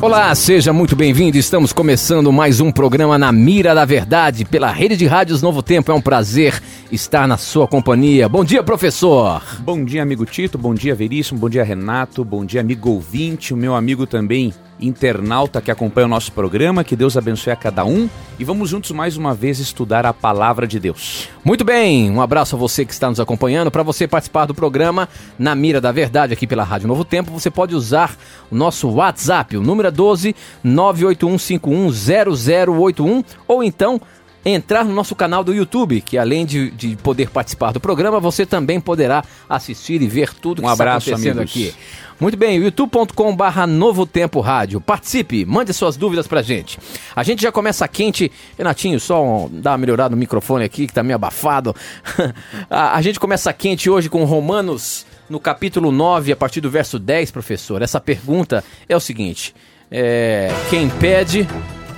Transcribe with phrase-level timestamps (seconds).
[0.00, 1.36] Olá, seja muito bem-vindo.
[1.36, 5.90] Estamos começando mais um programa na Mira da Verdade pela Rede de Rádios Novo Tempo.
[5.90, 8.28] É um prazer estar na sua companhia.
[8.28, 9.42] Bom dia, professor.
[9.58, 10.56] Bom dia, amigo Tito.
[10.56, 11.40] Bom dia, Veríssimo.
[11.40, 12.24] Bom dia, Renato.
[12.24, 13.52] Bom dia, amigo ouvinte.
[13.52, 16.84] O meu amigo também internauta que acompanha o nosso programa.
[16.84, 18.08] Que Deus abençoe a cada um.
[18.38, 21.28] E vamos juntos mais uma vez estudar a palavra de Deus.
[21.44, 23.70] Muito bem, um abraço a você que está nos acompanhando.
[23.70, 27.50] Para você participar do programa Na Mira da Verdade aqui pela Rádio Novo Tempo, você
[27.50, 28.14] pode usar
[28.50, 34.00] o nosso WhatsApp, o número é 12 981510081 ou então
[34.44, 38.46] entrar no nosso canal do YouTube, que além de, de poder participar do programa, você
[38.46, 41.52] também poderá assistir e ver tudo Um que abraço, está acontecendo amigos.
[41.52, 41.74] aqui.
[42.20, 44.80] Muito bem, youtube.com barra Novo Tempo Rádio.
[44.80, 46.76] Participe, mande suas dúvidas pra gente.
[47.14, 48.32] A gente já começa quente.
[48.56, 51.76] Renatinho, só um, dá uma melhorada no microfone aqui, que tá meio abafado.
[52.68, 56.98] a, a gente começa quente hoje com Romanos, no capítulo 9, a partir do verso
[56.98, 57.82] 10, professor.
[57.82, 59.54] Essa pergunta é o seguinte:
[59.88, 61.46] é, quem pede,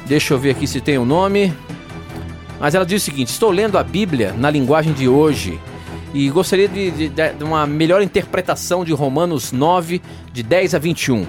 [0.05, 1.51] deixa eu ver aqui se tem o nome.
[2.61, 5.59] Mas ela diz o seguinte: estou lendo a Bíblia na linguagem de hoje
[6.15, 10.01] e gostaria de, de- de uma melhor interpretação de Romanos 9,
[10.33, 11.27] de 10 a 21.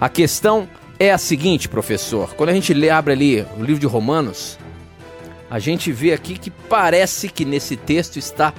[0.00, 0.66] A questão
[0.98, 4.58] é a seguinte, professor: quando a gente lê, abre ali o livro de Romanos,
[5.50, 8.54] a gente vê aqui que parece que nesse texto está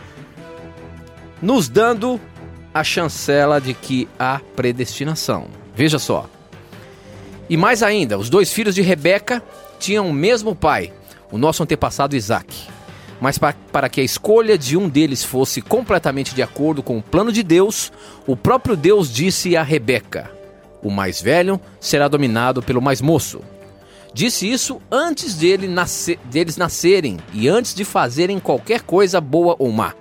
[1.42, 2.20] nos dando
[2.74, 5.48] a chancela de que há predestinação.
[5.76, 6.30] Veja só.
[7.50, 9.44] E mais ainda, os dois filhos de Rebeca
[9.80, 10.94] tinham o mesmo pai,
[11.32, 12.68] o nosso antepassado Isaac.
[13.20, 17.04] Mas pa- para que a escolha de um deles fosse completamente de acordo com o
[17.04, 17.92] plano de Deus,
[18.26, 20.32] o próprio Deus disse a Rebeca:
[20.82, 23.42] O mais velho será dominado pelo mais moço.
[24.14, 29.72] Disse isso antes dele nasce- deles nascerem e antes de fazerem qualquer coisa boa ou
[29.72, 29.94] má.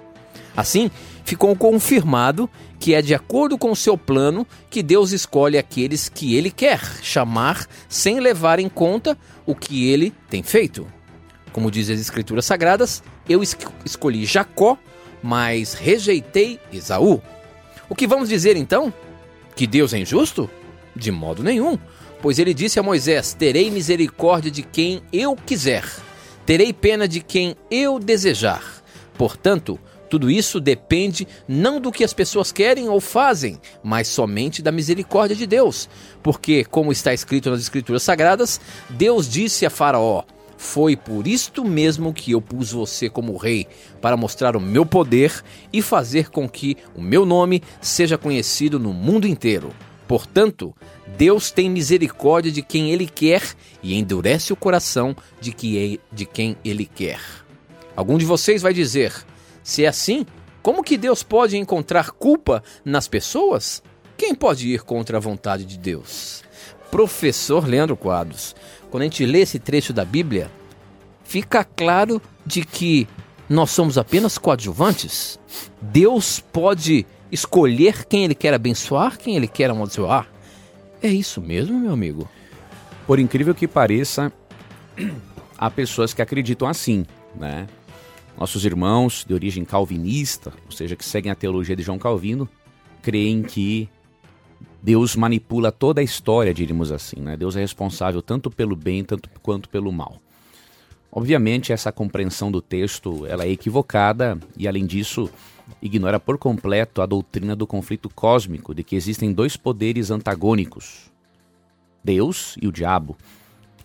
[0.57, 0.91] Assim,
[1.25, 6.35] ficou confirmado que é de acordo com o seu plano que Deus escolhe aqueles que
[6.35, 10.87] ele quer chamar sem levar em conta o que ele tem feito.
[11.53, 14.78] Como diz as Escrituras Sagradas, eu es- escolhi Jacó,
[15.22, 17.21] mas rejeitei Esaú.
[17.88, 18.93] O que vamos dizer então?
[19.56, 20.49] Que Deus é injusto?
[20.94, 21.78] De modo nenhum,
[22.22, 25.84] pois ele disse a Moisés: Terei misericórdia de quem eu quiser,
[26.47, 28.62] terei pena de quem eu desejar.
[29.19, 29.78] Portanto,
[30.09, 35.37] tudo isso depende não do que as pessoas querem ou fazem, mas somente da misericórdia
[35.37, 35.89] de Deus.
[36.22, 40.25] Porque, como está escrito nas Escrituras Sagradas, Deus disse a Faraó:
[40.62, 43.66] Foi por isto mesmo que eu pus você como rei,
[43.98, 48.93] para mostrar o meu poder e fazer com que o meu nome seja conhecido no
[48.93, 49.72] mundo inteiro.
[50.06, 50.76] Portanto,
[51.16, 53.43] Deus tem misericórdia de quem Ele quer
[53.82, 57.21] e endurece o coração de, que, de quem Ele quer.
[57.97, 59.15] Algum de vocês vai dizer:
[59.62, 60.27] se é assim,
[60.62, 63.82] como que Deus pode encontrar culpa nas pessoas?
[64.15, 66.44] Quem pode ir contra a vontade de Deus?
[66.91, 68.54] Professor Leandro Quadros,
[68.91, 70.51] quando a gente lê esse trecho da Bíblia,
[71.25, 73.06] fica claro de que
[73.49, 75.39] nós somos apenas coadjuvantes?
[75.81, 80.28] Deus pode escolher quem ele quer abençoar, quem ele quer amaldiçoar?
[81.03, 82.28] É isso mesmo, meu amigo?
[83.06, 84.33] Por incrível que pareça,
[85.57, 87.67] há pessoas que acreditam assim, né?
[88.37, 92.49] Nossos irmãos de origem calvinista, ou seja, que seguem a teologia de João Calvino,
[93.03, 93.89] creem que
[94.83, 97.37] Deus manipula toda a história, diríamos assim, né?
[97.37, 100.17] Deus é responsável tanto pelo bem tanto quanto pelo mal.
[101.13, 105.29] Obviamente, essa compreensão do texto ela é equivocada e, além disso,
[105.83, 111.11] ignora por completo a doutrina do conflito cósmico, de que existem dois poderes antagônicos,
[112.03, 113.17] Deus e o diabo.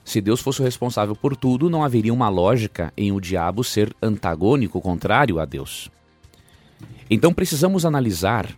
[0.03, 3.93] Se Deus fosse o responsável por tudo, não haveria uma lógica em o diabo ser
[4.01, 5.89] antagônico, contrário a Deus.
[7.09, 8.55] Então precisamos analisar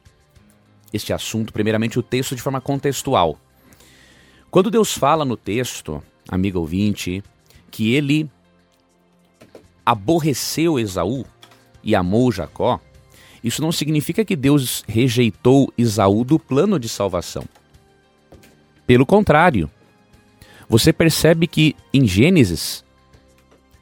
[0.94, 3.38] este assunto, primeiramente o texto de forma contextual.
[4.50, 7.24] Quando Deus fala no texto, amigo ouvinte,
[7.70, 8.30] que ele
[9.86, 11.26] aborreceu Esaú
[11.84, 12.80] e amou Jacó,
[13.44, 17.44] isso não significa que Deus rejeitou Esaú do plano de salvação.
[18.86, 19.70] Pelo contrário,
[20.68, 22.84] você percebe que em Gênesis,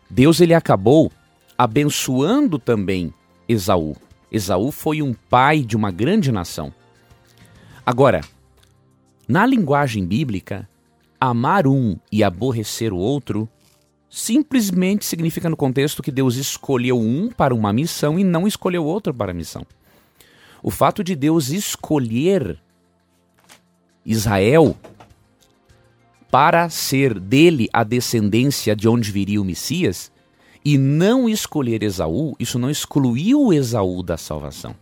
[0.09, 1.11] Deus ele acabou
[1.57, 3.13] abençoando também
[3.47, 3.95] Esaú.
[4.31, 6.73] Esaú foi um pai de uma grande nação.
[7.85, 8.21] Agora,
[9.27, 10.67] na linguagem bíblica,
[11.19, 13.47] amar um e aborrecer o outro
[14.09, 19.13] simplesmente significa no contexto que Deus escolheu um para uma missão e não escolheu outro
[19.13, 19.65] para a missão.
[20.63, 22.59] O fato de Deus escolher
[24.05, 24.75] Israel
[26.31, 30.11] para ser dele a descendência de onde viria o Messias
[30.63, 34.75] e não escolher Esaú, isso não excluiu Esaú da salvação.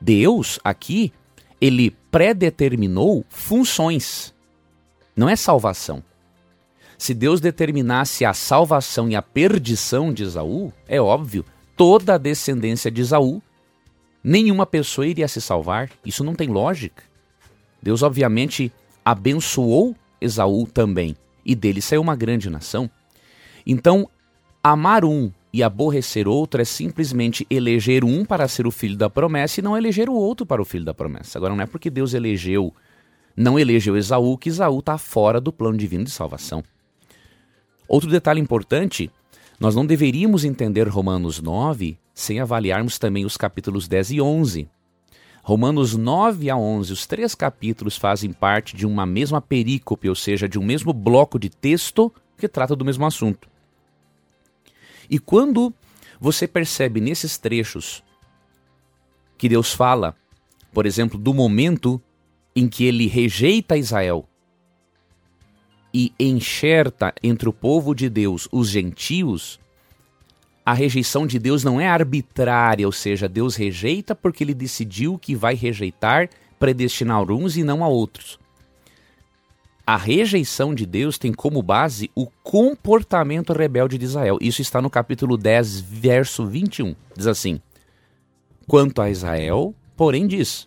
[0.00, 1.12] Deus aqui,
[1.64, 4.34] ele predeterminou funções.
[5.16, 6.04] Não é salvação.
[6.98, 11.42] Se Deus determinasse a salvação e a perdição de Esaú, é óbvio,
[11.74, 13.42] toda a descendência de Esaú,
[14.22, 15.90] nenhuma pessoa iria se salvar.
[16.04, 17.02] Isso não tem lógica.
[17.82, 18.70] Deus, obviamente,
[19.02, 22.90] abençoou Esaú também, e dele saiu uma grande nação.
[23.66, 24.06] Então,
[24.62, 29.60] amar um e aborrecer outro é simplesmente eleger um para ser o filho da promessa
[29.60, 31.38] e não eleger o outro para o filho da promessa.
[31.38, 32.74] Agora, não é porque Deus elegeu,
[33.36, 36.64] não elegeu Esaú, que Esaú está fora do plano divino de salvação.
[37.86, 39.08] Outro detalhe importante,
[39.60, 44.68] nós não deveríamos entender Romanos 9 sem avaliarmos também os capítulos 10 e 11.
[45.40, 50.48] Romanos 9 a 11, os três capítulos fazem parte de uma mesma perícope, ou seja,
[50.48, 53.53] de um mesmo bloco de texto que trata do mesmo assunto.
[55.08, 55.72] E quando
[56.20, 58.02] você percebe nesses trechos
[59.36, 60.16] que Deus fala,
[60.72, 62.00] por exemplo, do momento
[62.54, 64.28] em que ele rejeita Israel
[65.92, 69.60] e enxerta entre o povo de Deus os gentios,
[70.64, 75.34] a rejeição de Deus não é arbitrária, ou seja, Deus rejeita porque ele decidiu que
[75.34, 78.38] vai rejeitar, predestinar uns e não a outros.
[79.86, 84.38] A rejeição de Deus tem como base o comportamento rebelde de Israel.
[84.40, 86.96] Isso está no capítulo 10, verso 21.
[87.14, 87.60] Diz assim:
[88.66, 90.66] Quanto a Israel, porém, diz: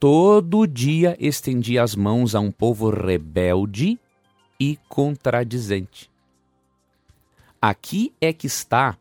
[0.00, 4.00] Todo dia estendi as mãos a um povo rebelde
[4.58, 6.10] e contradizente.
[7.60, 8.96] Aqui é que está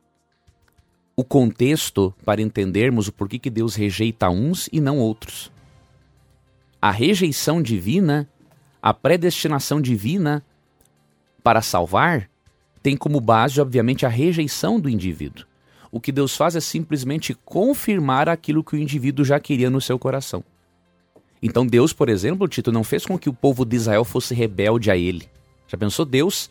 [1.16, 5.50] o contexto para entendermos o porquê que Deus rejeita uns e não outros.
[6.82, 8.28] A rejeição divina
[8.84, 10.44] a predestinação divina
[11.42, 12.30] para salvar
[12.82, 15.46] tem como base, obviamente, a rejeição do indivíduo.
[15.90, 19.98] O que Deus faz é simplesmente confirmar aquilo que o indivíduo já queria no seu
[19.98, 20.44] coração.
[21.42, 24.92] Então, Deus, por exemplo, Tito, não fez com que o povo de Israel fosse rebelde
[24.92, 25.30] a ele.
[25.66, 26.04] Já pensou?
[26.04, 26.50] Deus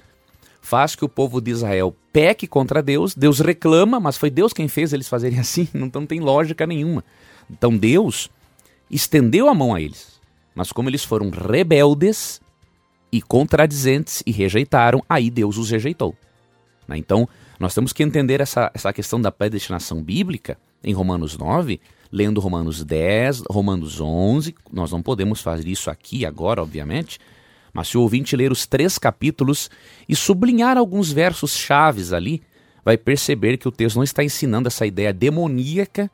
[0.62, 4.68] faz que o povo de Israel peque contra Deus, Deus reclama, mas foi Deus quem
[4.68, 7.04] fez eles fazerem assim, então não tem lógica nenhuma.
[7.50, 8.30] Então, Deus
[8.90, 10.11] estendeu a mão a eles.
[10.54, 12.40] Mas como eles foram rebeldes
[13.10, 16.14] e contradizentes e rejeitaram, aí Deus os rejeitou.
[16.86, 16.96] Né?
[16.96, 17.28] Então,
[17.58, 22.84] nós temos que entender essa, essa questão da predestinação bíblica em Romanos 9, lendo Romanos
[22.84, 24.54] 10, Romanos 11.
[24.72, 27.18] Nós não podemos fazer isso aqui agora, obviamente,
[27.72, 29.70] mas se o ouvinte ler os três capítulos
[30.08, 32.42] e sublinhar alguns versos chaves ali,
[32.84, 36.10] vai perceber que o texto não está ensinando essa ideia demoníaca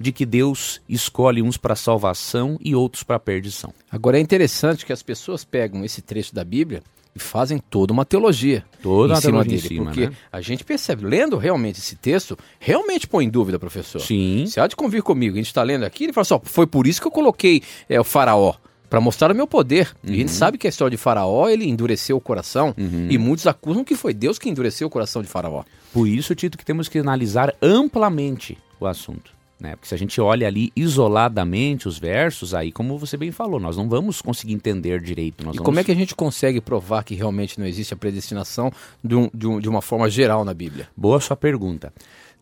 [0.00, 3.72] de que Deus escolhe uns para salvação e outros para perdição.
[3.92, 6.82] Agora é interessante que as pessoas pegam esse trecho da Bíblia
[7.14, 10.12] e fazem toda uma teologia toda em uma cima teologia dele, em cima, porque né?
[10.32, 14.00] a gente percebe, lendo realmente esse texto, realmente põe em dúvida, professor.
[14.00, 14.44] Sim.
[14.46, 16.66] Você há de convir comigo, a gente está lendo aqui, ele fala assim, ó, foi
[16.66, 18.54] por isso que eu coloquei é, o faraó,
[18.88, 19.94] para mostrar o meu poder.
[20.02, 20.16] E a Uhum.
[20.18, 23.08] gente sabe que a história de faraó, ele endureceu o coração, Uhum.
[23.10, 25.62] e muitos acusam que foi Deus que endureceu o coração de faraó.
[25.92, 29.32] Por isso, Tito, que temos que analisar amplamente o assunto.
[29.60, 29.76] Né?
[29.76, 33.76] Porque se a gente olha ali isoladamente os versos, aí, como você bem falou, nós
[33.76, 35.44] não vamos conseguir entender direito.
[35.44, 35.66] Nós E vamos...
[35.66, 38.72] como é que a gente consegue provar que realmente não existe a predestinação
[39.04, 40.88] de, um- de um- de uma forma geral na Bíblia?
[40.96, 41.92] Boa sua pergunta.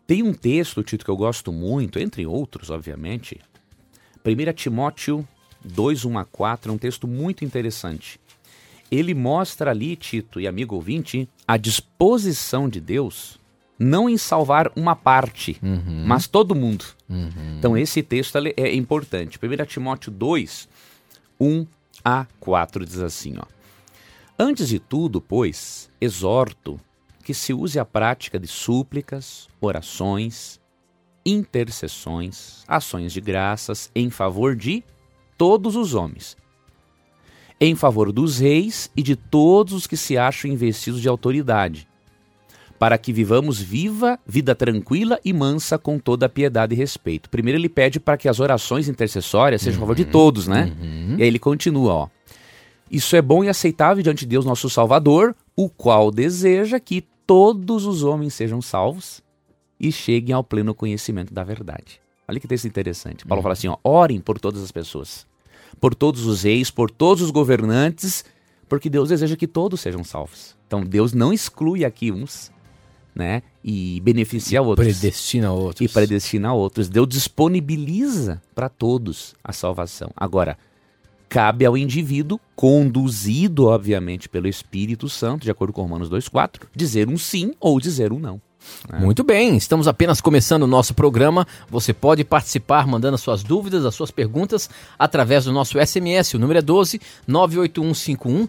[0.07, 3.37] Tem um texto, Tito, que eu gosto muito, entre outros, obviamente.
[4.25, 5.27] 1 Timóteo
[5.63, 8.17] 2, 1 a 4, é um texto muito interessante.
[8.89, 13.37] Ele mostra ali, Tito e amigo ouvinte, a disposição de Deus
[13.77, 15.57] não em salvar uma parte,
[16.05, 16.85] mas todo mundo.
[17.57, 19.39] Então esse texto é importante.
[19.41, 20.69] 1 Timóteo 2,
[21.39, 21.65] 1
[22.05, 23.45] a 4 diz assim, ó.
[24.37, 26.79] Antes de tudo, pois, exorto
[27.23, 30.59] que se use a prática de súplicas, orações,
[31.25, 34.83] intercessões, ações de graças em favor de
[35.37, 36.37] todos os homens,
[37.59, 41.88] em favor dos reis e de todos os que se acham investidos de autoridade,
[42.79, 47.29] para que vivamos viva, vida tranquila e mansa com toda a piedade e respeito.
[47.29, 50.71] Primeiro ele pede para que as orações intercessórias sejam a favor de todos, né?
[51.17, 52.07] E aí ele continua, ó.
[52.89, 57.85] Isso é bom e aceitável diante de Deus nosso Salvador, o qual deseja que todos
[57.85, 59.21] os homens sejam salvos
[59.79, 62.01] e cheguem ao pleno conhecimento da verdade.
[62.27, 63.25] Olha que texto interessante.
[63.25, 65.27] Paulo fala assim, ó, orem por todas as pessoas,
[65.81, 68.23] por todos os reis, por todos os governantes,
[68.69, 70.55] Porque Deus deseja que todos sejam salvos.
[70.67, 72.51] Então Deus não exclui aqui uns,
[73.19, 73.43] né?
[73.61, 74.87] E beneficia outros.
[74.87, 75.81] Predestina outros.
[75.81, 76.87] E predestina outros.
[76.87, 80.09] Deus disponibiliza para todos a salvação.
[80.15, 80.57] Agora,
[81.27, 87.17] cabe ao indivíduo, conduzido, obviamente, pelo Espírito Santo, de acordo com Romanos 2,4, dizer um
[87.17, 88.41] sim ou dizer um não.
[88.91, 88.99] É.
[88.99, 91.47] Muito bem, estamos apenas começando o nosso programa.
[91.69, 96.33] Você pode participar mandando as suas dúvidas, as suas perguntas através do nosso SMS.
[96.33, 98.47] O número é 12 98151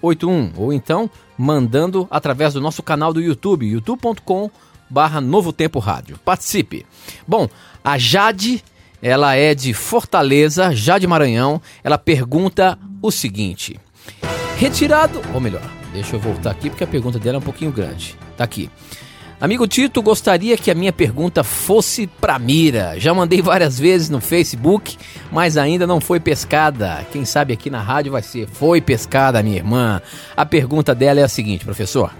[0.00, 4.50] 0081 ou então mandando através do nosso canal do YouTube, youtube.com
[4.88, 6.18] barra Novo Tempo Rádio.
[6.24, 6.86] Participe.
[7.26, 7.48] Bom,
[7.82, 8.62] a Jade,
[9.00, 11.60] ela é de Fortaleza, Jade Maranhão.
[11.82, 13.80] Ela pergunta o seguinte:
[14.58, 18.16] retirado, ou melhor, deixa eu voltar aqui porque a pergunta dela é um pouquinho grande.
[18.36, 18.70] Tá aqui.
[19.42, 22.94] Amigo Tito, gostaria que a minha pergunta fosse pra mira.
[22.98, 24.96] Já mandei várias vezes no Facebook,
[25.32, 27.04] mas ainda não foi pescada.
[27.10, 30.00] Quem sabe aqui na rádio vai ser foi pescada, minha irmã.
[30.36, 32.12] A pergunta dela é a seguinte, professor.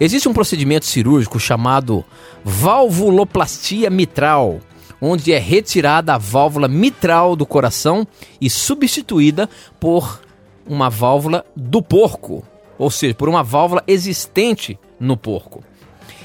[0.00, 2.02] Existe um procedimento cirúrgico chamado
[2.42, 4.58] valvuloplastia mitral,
[5.00, 8.06] onde é retirada a válvula mitral do coração
[8.40, 10.18] e substituída por
[10.66, 12.42] uma válvula do porco,
[12.78, 15.62] ou seja, por uma válvula existente no porco.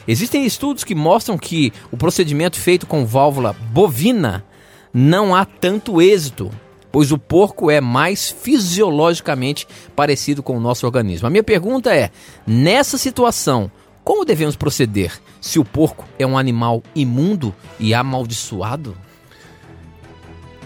[0.08, 4.44] Existem estudos que mostram que o procedimento feito com válvula bovina
[4.94, 6.50] não há tanto êxito,
[6.92, 11.28] pois o porco é mais fisiologicamente parecido com o nosso organismo.
[11.28, 12.10] A minha pergunta é:
[12.48, 13.72] nessa situação,
[14.04, 18.98] como devemos proceder se o porco é um animal imundo e amaldiçoado?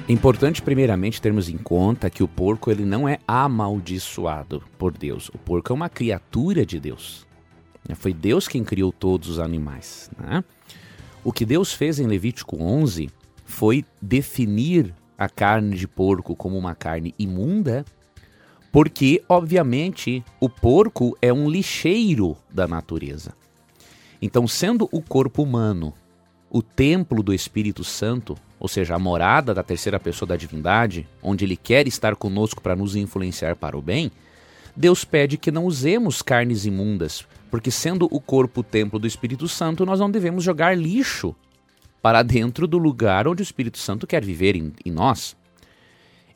[0.05, 5.29] É importante primeiramente termos em conta que o porco ele não é amaldiçoado por Deus.
[5.29, 7.25] O porco é uma criatura de Deus.
[7.95, 10.11] Foi Deus quem criou todos os animais.
[10.17, 10.43] Né?
[11.23, 13.09] O que Deus fez em Levítico 11
[13.45, 17.85] foi definir a carne de porco como uma carne imunda,
[18.73, 23.33] porque, obviamente, o porco é um lixeiro da natureza.
[24.21, 25.93] Então, sendo o corpo humano
[26.53, 31.43] o templo do Espírito Santo, ou seja, a morada da terceira pessoa da divindade, onde
[31.43, 34.09] ele quer estar conosco para nos influenciar para o bem,
[34.73, 39.49] Deus pede que não usemos carnes imundas, porque sendo o corpo o templo do Espírito
[39.49, 41.35] Santo, nós não devemos jogar lixo
[42.01, 45.35] para dentro do lugar onde o Espírito Santo quer viver em, em nós.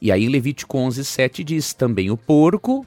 [0.01, 2.85] E aí Levítico 11, 7 diz, também o porco,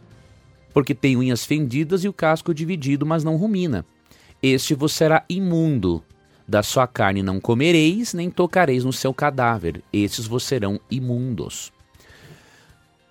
[0.75, 3.87] porque tem unhas fendidas e o casco dividido, mas não rumina.
[4.42, 6.04] Este vos será imundo,
[6.50, 11.73] da sua carne não comereis, nem tocareis no seu cadáver, estes vos serão imundos.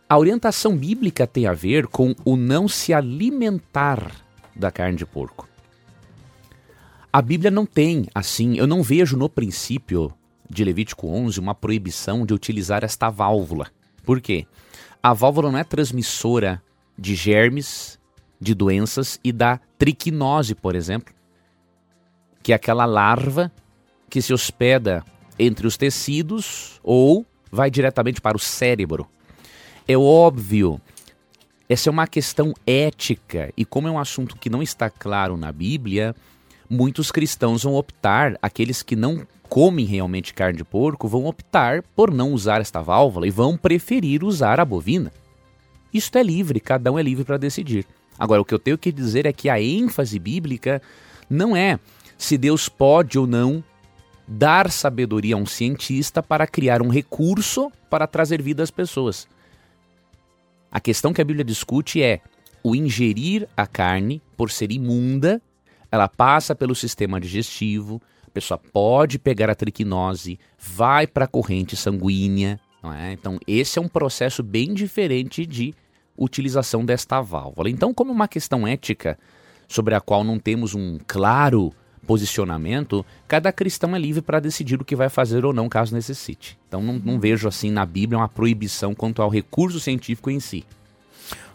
[0.10, 4.12] A orientação bíblica tem a ver com o não se alimentar
[4.54, 5.48] da carne de porco.
[7.14, 10.14] A Bíblia não tem, assim, eu não vejo no princípio
[10.50, 13.68] de Levítico 11 uma proibição de utilizar esta válvula.
[14.04, 14.46] Por quê?
[15.02, 16.62] A válvula não é transmissora
[16.98, 17.98] de germes,
[18.38, 21.14] de doenças e da triquinose, por exemplo,
[22.50, 23.52] que é aquela larva
[24.10, 25.06] que se hospeda
[25.38, 29.08] entre os tecidos ou vai diretamente para o cérebro.
[29.88, 30.82] É óbvio,
[31.70, 35.52] essa é uma questão ética e como é um assunto que não está claro na
[35.52, 36.16] Bíblia,
[36.68, 42.12] muitos cristãos vão optar, aqueles que não comem realmente carne de porco, vão optar por
[42.12, 45.14] não usar esta válvula e vão preferir usar a bovina.
[45.94, 47.86] Isso é livre, cada um é livre para decidir.
[48.18, 50.82] Agora, o que eu tenho que dizer é que a ênfase bíblica
[51.30, 51.80] não é
[52.20, 53.64] se Deus pode ou não
[54.28, 59.28] dar sabedoria a um cientista para criar um recurso para trazer vida às pessoas.
[60.70, 62.22] A questão que a Bíblia discute é
[62.62, 65.42] o ingerir a carne, por ser imunda,
[65.90, 71.76] ela passa pelo sistema digestivo, a pessoa pode pegar a triquinose, vai para a corrente
[71.76, 72.60] sanguínea.
[72.98, 73.14] É?
[73.14, 75.74] Então, esse é um processo bem diferente de
[76.18, 77.70] utilização desta válvula.
[77.70, 79.18] Então, como uma questão ética
[79.68, 81.74] sobre a qual não temos um claro
[82.10, 86.58] posicionamento, cada cristão é livre para decidir o que vai fazer ou não caso necessite.
[86.68, 90.66] Então não, não vejo assim na Bíblia uma proibição quanto ao recurso científico em si.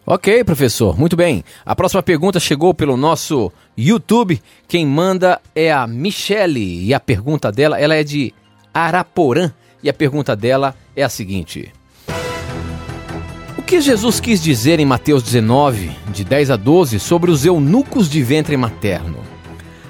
[0.07, 1.43] Ok, professor, muito bem.
[1.67, 4.41] A próxima pergunta chegou pelo nosso YouTube.
[4.69, 8.33] Quem manda é a Michele e a pergunta dela, ela é de
[8.73, 9.51] Araporã
[9.83, 11.73] e a pergunta dela é a seguinte:
[13.59, 18.09] O que Jesus quis dizer em Mateus 19, de 10 a 12, sobre os eunucos
[18.09, 19.34] de ventre materno?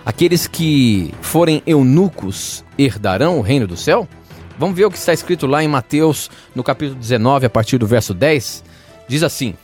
[0.04, 4.06] Aqueles que forem eunucos herdarão o reino do céu?
[4.58, 7.86] Vamos ver o que está escrito lá em Mateus, no capítulo 19, a partir do
[7.86, 8.62] verso 10.
[9.08, 9.54] Diz assim: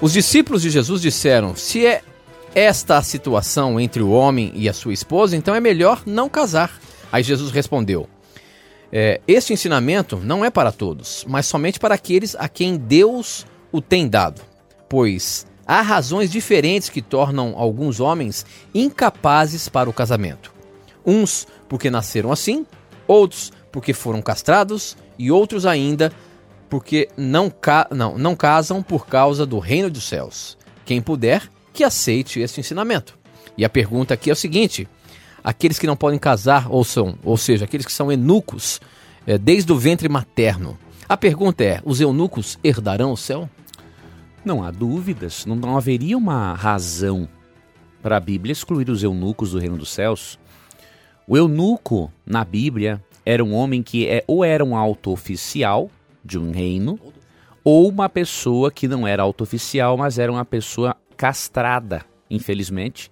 [0.00, 2.02] Os discípulos de Jesus disseram: Se é
[2.54, 6.72] esta a situação entre o homem e a sua esposa, então é melhor não casar.
[7.12, 8.08] Aí Jesus respondeu:
[8.92, 13.80] é, Este ensinamento não é para todos, mas somente para aqueles a quem Deus o
[13.80, 14.42] tem dado.
[14.88, 20.52] pois há razões diferentes que tornam alguns homens incapazes para o casamento.
[21.04, 22.66] Uns porque nasceram assim,
[23.06, 26.12] outros porque foram castrados e outros ainda
[26.68, 30.56] porque não, ca não, não casam por causa do reino dos céus.
[30.84, 33.18] Quem puder, que aceite esse ensinamento.
[33.56, 34.88] E a pergunta aqui é o seguinte:
[35.42, 38.80] aqueles que não podem casar, ou são, ou seja, aqueles que são eunucos
[39.26, 40.78] é, desde o ventre materno.
[41.08, 43.48] A pergunta é: os eunucos herdarão o céu?
[44.46, 47.28] Não há dúvidas, não, não haveria uma razão
[48.00, 50.38] para a Bíblia excluir os eunucos do reino dos céus.
[51.26, 55.90] O eunuco, na Bíblia, era um homem que é, ou era um alto oficial
[56.24, 56.96] de um reino,
[57.64, 63.10] ou uma pessoa que não era alto oficial, mas era uma pessoa castrada, infelizmente,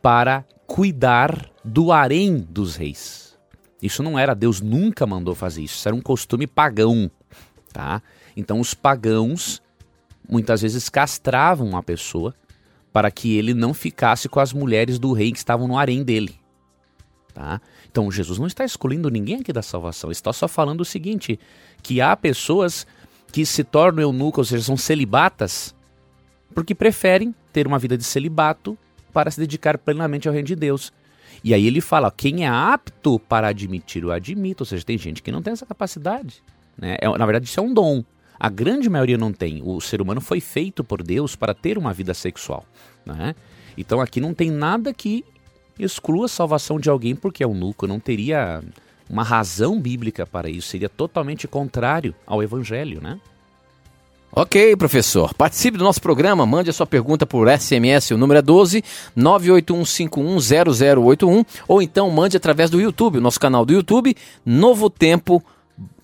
[0.00, 3.36] para cuidar do harém dos reis.
[3.82, 7.10] Isso não era, Deus nunca mandou fazer isso, isso era um costume pagão,
[7.72, 8.00] tá?
[8.36, 9.60] Então os pagãos
[10.32, 12.34] muitas vezes castravam a pessoa
[12.90, 16.34] para que ele não ficasse com as mulheres do rei que estavam no harém dele.
[17.34, 17.60] Tá?
[17.90, 21.38] Então Jesus não está excluindo ninguém aqui da salvação, ele está só falando o seguinte:
[21.82, 22.86] que há pessoas
[23.30, 25.74] que se tornam eunucos, ou seja, são celibatas,
[26.54, 28.76] porque preferem ter uma vida de celibato
[29.12, 30.92] para se dedicar plenamente ao reino de Deus.
[31.44, 34.62] E aí ele fala: quem é apto para admitir, o admito.
[34.62, 36.42] Ou seja, tem gente que não tem essa capacidade.
[36.76, 36.96] Né?
[37.00, 38.04] É, na verdade, isso é um dom.
[38.42, 39.62] A grande maioria não tem.
[39.64, 42.64] O ser humano foi feito por Deus para ter uma vida sexual.
[43.06, 43.36] Né?
[43.78, 45.24] Então aqui não tem nada que
[45.78, 47.86] exclua a salvação de alguém porque é eunuco.
[47.86, 48.60] Não teria
[49.08, 50.66] uma razão bíblica para isso.
[50.66, 53.20] Seria totalmente contrário ao evangelho, né?
[54.32, 55.32] Ok, professor.
[55.34, 58.82] Participe do nosso programa, mande a sua pergunta por SMS, o número é 12
[59.16, 65.44] 981510081, ou então mande através do YouTube, nosso canal do YouTube, Novo Tempo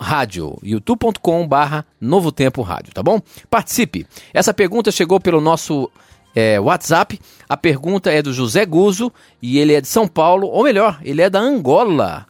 [0.00, 3.20] Rádio, youtube.com barra Novo Tempo Rádio, tá bom?
[3.50, 4.06] Participe.
[4.32, 5.90] Essa pergunta chegou pelo nosso
[6.34, 7.18] é, WhatsApp.
[7.48, 11.22] A pergunta é do José Guzo e ele é de São Paulo, ou melhor, ele
[11.22, 12.26] é da Angola.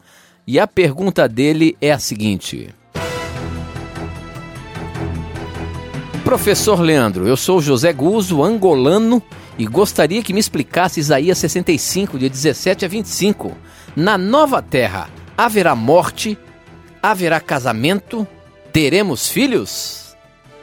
[0.47, 2.75] E a pergunta dele é a seguinte:
[6.25, 9.23] Professor Leandro, eu sou José Guzo, angolano,
[9.58, 13.56] e gostaria que me explicasse Isaías 65, de 17 a 25.
[13.95, 16.39] Na nova terra haverá morte
[17.02, 18.26] Haverá casamento?
[18.73, 20.17] Teremos filhos?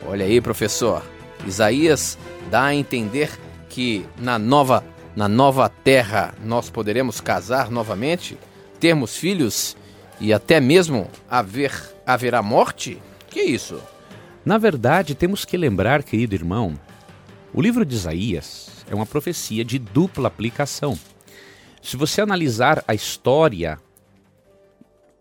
[0.06, 1.02] Olha aí, professor.
[1.48, 2.18] Isaías
[2.52, 3.32] dá a entender
[3.70, 4.84] que na nova,
[5.16, 8.38] na nova terra nós poderemos casar novamente,
[8.80, 9.78] termos filhos
[10.20, 11.72] e até mesmo haver,
[12.06, 13.02] haverá morte?
[13.30, 13.82] Que isso?
[14.44, 16.78] Na verdade, temos que lembrar, querido irmão,
[17.54, 21.00] o livro de Isaías é uma profecia de dupla aplicação.
[21.82, 23.80] Se você analisar a história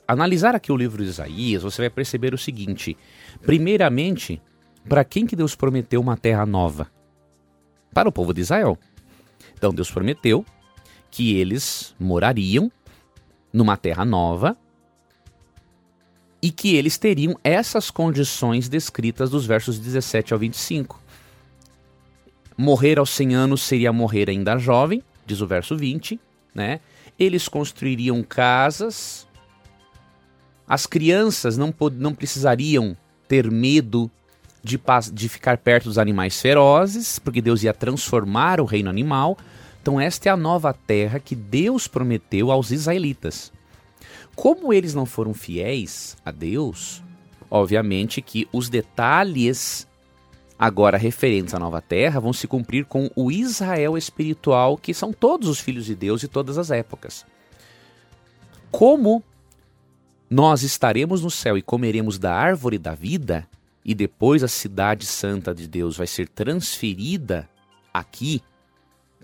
[0.06, 2.96] analisar aqui o livro de Isaías, você vai perceber o seguinte:
[3.42, 4.40] primeiramente,
[4.88, 6.90] para quem que Deus prometeu uma terra nova?
[7.92, 8.78] Para o povo de Israel.
[9.56, 10.44] Então Deus prometeu
[11.10, 12.70] que eles morariam
[13.52, 14.56] numa terra nova
[16.42, 21.00] e que eles teriam essas condições descritas dos versos 17 ao 25.
[22.56, 26.20] Morrer aos 100 anos seria morrer ainda jovem, diz o verso 20,
[26.54, 26.80] né?
[27.18, 29.23] Eles construiriam casas
[30.68, 32.96] as crianças não, não precisariam
[33.28, 34.10] ter medo
[34.62, 34.80] de,
[35.12, 39.36] de ficar perto dos animais ferozes, porque Deus ia transformar o reino animal.
[39.82, 43.52] Então, esta é a nova terra que Deus prometeu aos israelitas.
[44.34, 47.02] Como eles não foram fiéis a Deus,
[47.50, 49.86] obviamente que os detalhes
[50.58, 55.48] agora referentes à nova terra vão se cumprir com o Israel espiritual, que são todos
[55.48, 57.26] os filhos de Deus de todas as épocas.
[58.70, 59.22] Como
[60.34, 63.46] nós estaremos no céu e comeremos da árvore da vida,
[63.84, 67.48] e depois a cidade santa de Deus vai ser transferida
[67.92, 68.42] aqui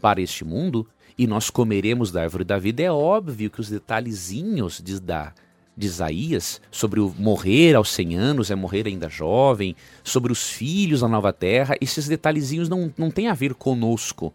[0.01, 0.87] para este mundo,
[1.19, 5.35] e nós comeremos da árvore da vida, é óbvio que os detalhezinhos de, da,
[5.77, 11.01] de Isaías sobre o morrer aos 100 anos, é morrer ainda jovem, sobre os filhos
[11.01, 14.33] da nova terra, esses detalhezinhos não, não têm a ver conosco.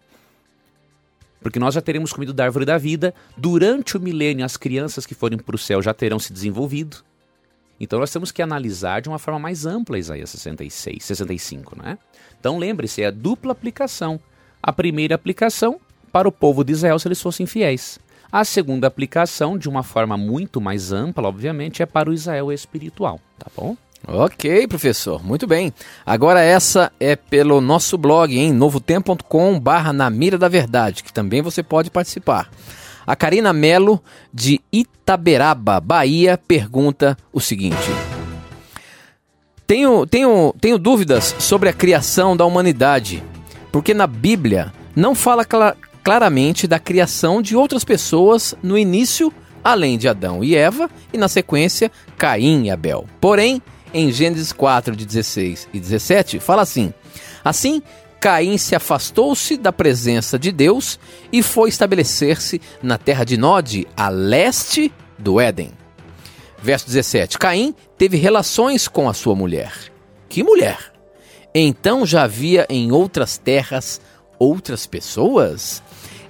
[1.46, 3.14] Porque nós já teremos comido da árvore da vida.
[3.38, 7.04] Durante o milênio, as crianças que forem para o céu já terão se desenvolvido.
[7.80, 12.00] Então nós temos que analisar de uma forma mais ampla Isaías 66, 65, né?
[12.40, 14.20] Então lembre-se, é a dupla aplicação.
[14.60, 15.80] A primeira aplicação
[16.12, 18.00] para o povo de Israel se eles fossem fiéis.
[18.32, 23.22] A segunda aplicação, de uma forma muito mais ampla, obviamente, é para o Israel espiritual,
[23.38, 23.78] tá bom?
[24.08, 25.74] Ok, professor, muito bem.
[26.06, 31.42] Agora essa é pelo nosso blog, em novotempo.com barra na mira da verdade, que também
[31.42, 32.50] você pode participar.
[33.06, 34.02] A Karina Melo,
[34.34, 37.92] de Itaberaba, Bahia, pergunta o seguinte.
[39.66, 43.24] Tenho, tenho, tenho dúvidas sobre a criação da humanidade,
[43.72, 49.98] porque na Bíblia não fala cla claramente da criação de outras pessoas no início, além
[49.98, 53.06] de Adão e Eva, e na sequência, Caim e Abel.
[53.20, 53.60] Porém,
[53.96, 56.94] em Gênesis 4, de 16 e 17, fala assim:
[57.44, 57.82] Assim,
[58.20, 61.00] Caim se afastou-se da presença de Deus
[61.32, 65.72] e foi estabelecer-se na terra de Nod, a leste do Éden.
[66.62, 69.72] Verso 17: Caim teve relações com a sua mulher.
[70.28, 70.92] Que mulher?
[71.54, 74.02] Então já havia em outras terras
[74.38, 75.82] outras pessoas?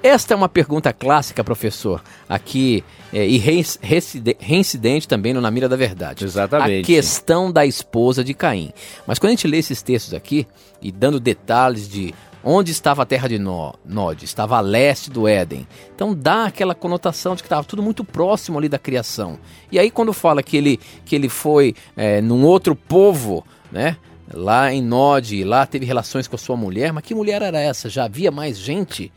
[0.06, 5.76] Esta é uma pergunta clássica, professor, aqui é, e reincidente também no Na Mira da
[5.76, 6.24] Verdade.
[6.24, 6.84] Exatamente.
[6.84, 8.72] A questão da esposa de Caim.
[9.08, 10.46] Mas quando a gente lê esses textos aqui,
[10.80, 12.14] e dando detalhes de
[12.44, 15.68] onde estava a terra de Nod, estava a leste do Éden.
[15.96, 19.40] Então dá aquela conotação de que estava tudo muito próximo ali da criação.
[19.72, 23.98] E aí quando fala que ele, que ele foi é, num outro povo, né?
[24.32, 27.90] Lá em Nod, lá teve relações com a sua mulher, mas que mulher era essa?
[27.90, 29.12] Já havia mais gente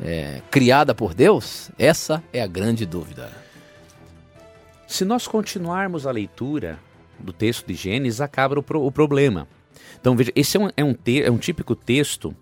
[0.00, 1.70] é, criada por Deus?
[1.78, 3.30] Essa é a grande dúvida.
[4.86, 6.78] Se nós continuarmos a leitura
[7.18, 9.48] do texto de Gênesis, acaba o, pro, o problema.
[10.00, 12.34] Então veja, esse é um, é um, te, é um típico texto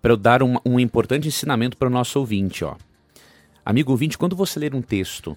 [0.00, 2.64] para eu dar um, um importante ensinamento para o nosso ouvinte.
[2.64, 2.76] Ó.
[3.64, 5.36] Amigo ouvinte, quando você ler um texto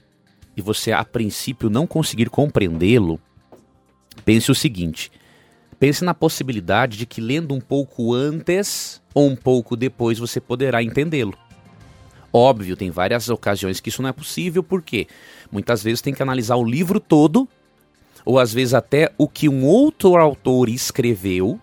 [0.55, 3.19] e você a princípio não conseguir compreendê-lo,
[4.23, 5.11] pense o seguinte:
[5.83, 10.81] pense na possibilidade de que lendo um pouco antes ou um pouco depois você poderá
[10.81, 11.37] entendê-lo.
[12.31, 15.07] Óbvio, tem várias ocasiões que isso não é possível, porque
[15.51, 17.49] muitas vezes tem que analisar o livro todo,
[18.23, 21.59] ou às vezes até o que um outro autor escreveu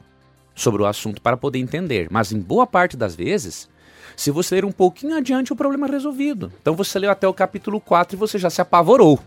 [0.54, 2.09] sobre o assunto para poder entender.
[2.11, 3.70] Mas em boa parte das vezes,
[4.14, 6.52] se você ler um pouquinho adiante, o problema é resolvido.
[6.61, 9.18] Então você leu até o capítulo 4 e você já se apavorou.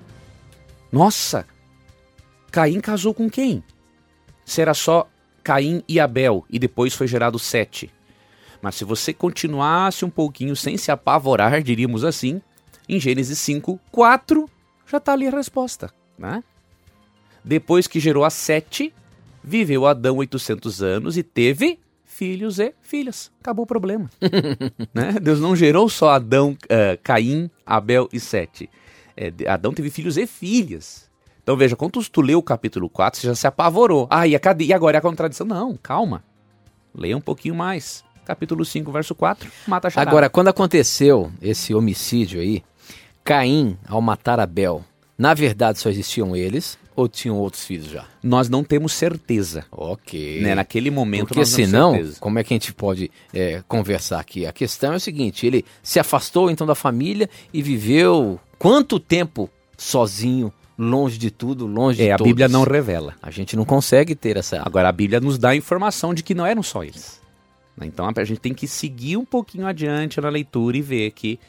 [0.92, 1.48] Nossa!
[2.52, 3.64] Caim casou com quem?
[4.46, 5.08] Será só
[5.44, 7.92] Caim e Abel e depois foi gerado Sete.
[8.62, 12.42] Mas se você continuasse um pouquinho sem se apavorar, diríamos assim,
[12.88, 14.50] em Gênesis 5, 4,
[14.88, 15.92] já está ali a resposta.
[16.18, 16.44] Né?
[17.44, 18.94] Depois que gerou a Sete,
[19.44, 23.32] viveu Adão 800 anos e teve filhos e filhas.
[23.42, 24.10] Acabou o problema.
[24.94, 25.14] né?
[25.22, 28.70] Deus não gerou só Adão, uh, Caim, Abel e Sete.
[29.18, 31.10] É, Adão teve filhos e filhas.
[31.44, 34.08] Então veja, quando tu leu o capítulo 4, você já se apavorou.
[34.10, 35.46] Ah, e, a, e agora é a contradição?
[35.46, 36.24] Não, calma.
[36.96, 40.10] Leia um pouquinho mais capítulo 5, verso 4, mata a charada.
[40.10, 42.64] Agora, quando aconteceu esse homicídio aí,
[43.24, 44.84] Caim, ao matar Abel,
[45.18, 48.06] na verdade só existiam eles ou tinham outros filhos já?
[48.22, 49.66] Nós não temos certeza.
[49.72, 50.42] Ok.
[50.42, 50.56] Né?
[50.56, 54.46] Naquele momento Porque senão, como é que a gente pode é, conversar aqui?
[54.46, 59.50] A questão é o seguinte, ele se afastou então da família e viveu quanto tempo
[59.78, 62.30] sozinho longe de tudo, longe é, de a todos.
[62.30, 63.16] Bíblia não revela.
[63.22, 64.62] A gente não consegue ter essa.
[64.66, 67.22] Agora a Bíblia nos dá a informação de que não eram só eles.
[67.78, 67.88] Né?
[67.88, 71.40] Então a gente tem que seguir um pouquinho adiante na leitura e ver que,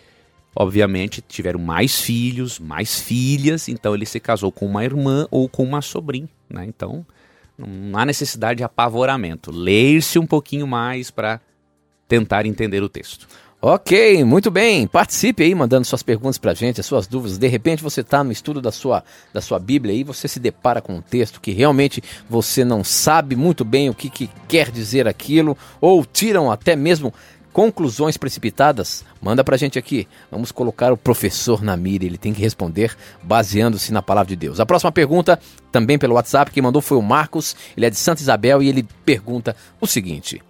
[0.54, 5.64] obviamente, tiveram mais filhos, mais filhas, então ele se casou com uma irmã ou com
[5.64, 6.28] uma sobrinha.
[6.48, 6.66] Né?
[6.66, 7.04] Então
[7.56, 9.50] não há necessidade de apavoramento.
[9.50, 11.40] Ler-se um pouquinho mais para
[12.08, 13.28] tentar entender o texto.
[13.66, 14.86] Ok, muito bem.
[14.86, 17.38] Participe aí, mandando suas perguntas pra gente, as suas dúvidas.
[17.38, 20.82] De repente você está no estudo da sua, da sua Bíblia e você se depara
[20.82, 25.08] com um texto que realmente você não sabe muito bem o que, que quer dizer
[25.08, 27.10] aquilo, ou tiram até mesmo
[27.54, 30.06] conclusões precipitadas, manda pra gente aqui.
[30.30, 34.60] Vamos colocar o professor na mira, ele tem que responder baseando-se na palavra de Deus.
[34.60, 35.40] A próxima pergunta,
[35.72, 38.86] também pelo WhatsApp, quem mandou foi o Marcos, ele é de Santa Isabel e ele
[39.06, 40.42] pergunta o seguinte: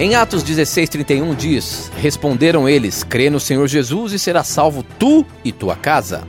[0.00, 5.52] em Atos 16:31 diz: Responderam eles: Crê no Senhor Jesus e será salvo tu e
[5.52, 6.26] tua casa.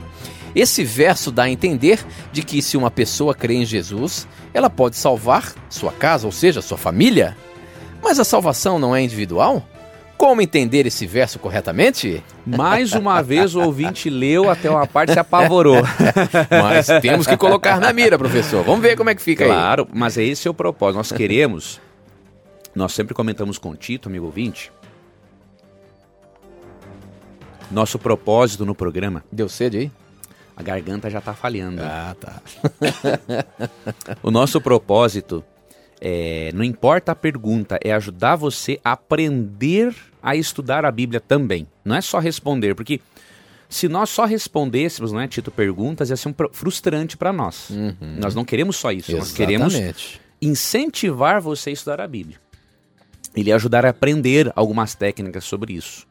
[0.54, 1.98] Esse verso dá a entender
[2.30, 6.60] de que se uma pessoa crê em Jesus, ela pode salvar sua casa, ou seja,
[6.60, 7.34] sua família.
[8.02, 9.66] Mas a salvação não é individual?
[10.18, 12.22] Como entender esse verso corretamente?
[12.44, 15.82] Mais uma vez o ouvinte leu até uma parte e se apavorou.
[16.50, 18.62] mas temos que colocar na mira, professor.
[18.62, 19.86] Vamos ver como é que fica claro, aí.
[19.86, 20.98] Claro, mas é esse é o propósito.
[20.98, 21.80] Nós queremos
[22.74, 24.72] nós sempre comentamos com o Tito, amigo ouvinte.
[27.70, 29.24] Nosso propósito no programa.
[29.30, 29.90] Deu sede aí?
[30.56, 31.82] A garganta já tá falhando.
[31.82, 32.42] Ah, tá.
[34.22, 35.44] o nosso propósito
[36.00, 41.66] é, não importa a pergunta, é ajudar você a aprender a estudar a Bíblia também.
[41.84, 43.00] Não é só responder, porque
[43.68, 47.70] se nós só respondêssemos, não é, Tito, perguntas, ia ser um frustrante para nós.
[47.70, 48.16] Uhum.
[48.18, 49.58] Nós não queremos só isso, Exatamente.
[49.58, 52.38] nós queremos incentivar você a estudar a Bíblia
[53.34, 56.06] ele ajudar a aprender algumas técnicas sobre isso.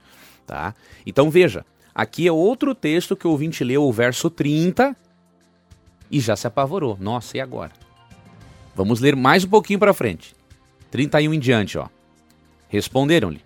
[0.46, 0.74] Tá?
[1.06, 4.96] Então veja, aqui é outro texto que o ouvinte leu, o verso 30,
[6.10, 6.98] e já se apavorou.
[7.00, 7.72] Nossa, e agora?
[8.76, 10.36] Vamos ler mais um pouquinho para frente.
[10.90, 11.88] 31 em diante, ó.
[12.68, 13.42] Responderam-lhe: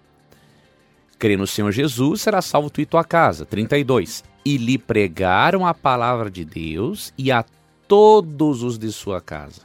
[1.17, 3.45] Crê no Senhor Jesus, será salvo tu e tua casa.
[3.45, 4.23] 32.
[4.43, 7.43] E lhe pregaram a palavra de Deus e a
[7.87, 9.61] todos os de sua casa.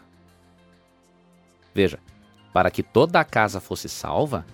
[1.75, 1.99] Veja,
[2.53, 4.45] para que toda a casa fosse salva,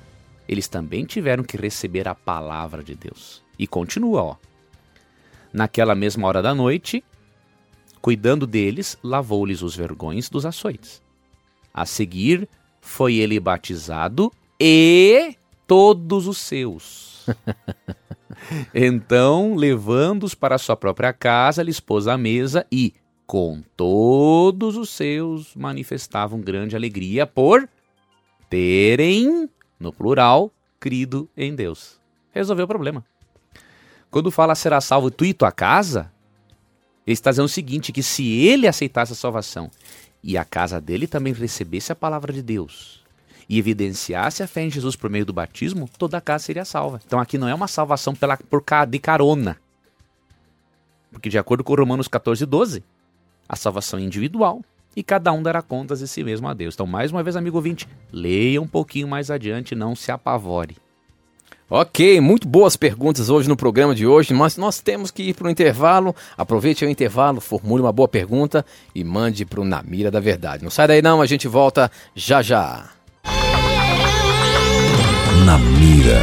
[0.48, 3.42] eles também tiveram que receber a palavra de Deus.
[3.59, 4.37] E continua, ó.
[5.52, 7.02] Naquela mesma hora da noite,
[8.00, 11.02] cuidando deles, lavou-lhes os vergões dos açoites.
[11.72, 12.48] A seguir,
[12.80, 15.35] foi ele batizado e
[15.66, 17.26] todos os seus.
[18.74, 22.94] então, levando-os para sua própria casa, lhes pôs a mesa e,
[23.26, 27.68] com todos os seus, manifestavam grande alegria por
[28.48, 32.00] terem, no plural, crido em Deus.
[32.32, 33.04] Resolveu o problema.
[34.11, 36.12] Quando fala será salvo tu e tua casa,
[37.06, 39.70] ele está dizendo o seguinte: que se ele aceitasse a salvação
[40.22, 43.04] e a casa dele também recebesse a palavra de Deus
[43.48, 47.00] e evidenciasse a fé em Jesus por meio do batismo, toda a casa seria salva.
[47.06, 49.56] Então aqui não é uma salvação pela, por de carona.
[51.12, 52.82] Porque de acordo com Romanos 14, 12,
[53.48, 54.62] a salvação é individual
[54.96, 56.74] e cada um dará contas de si mesmo a Deus.
[56.74, 60.76] Então, mais uma vez, amigo ouvinte, leia um pouquinho mais adiante, não se apavore.
[61.68, 65.48] Ok, muito boas perguntas hoje no programa de hoje, mas nós temos que ir para
[65.48, 66.14] o intervalo.
[66.38, 70.62] Aproveite o intervalo, formule uma boa pergunta e mande para o Na Mira da Verdade.
[70.62, 72.88] Não sai daí não, a gente volta já já.
[75.44, 76.22] Na Mira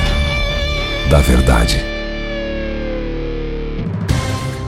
[1.09, 1.92] da Verdade.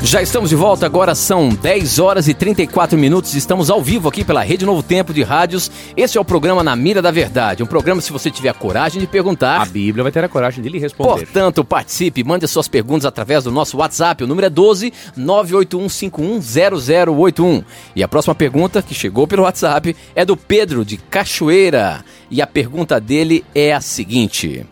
[0.05, 3.33] Já estamos de volta, agora são 10 horas e 34 minutos.
[3.33, 5.71] Estamos ao vivo aqui pela Rede Novo Tempo de Rádios.
[5.97, 7.63] Esse é o programa Na Mira da Verdade.
[7.63, 9.59] Um programa, se você tiver a coragem de perguntar.
[9.59, 11.25] A Bíblia vai ter a coragem de lhe responder.
[11.25, 14.23] Portanto, participe, mande suas perguntas através do nosso WhatsApp.
[14.23, 17.63] O número é 12 981510081.
[17.95, 22.05] E a próxima pergunta, que chegou pelo WhatsApp, é do Pedro de Cachoeira.
[22.29, 24.67] E a pergunta dele é a seguinte: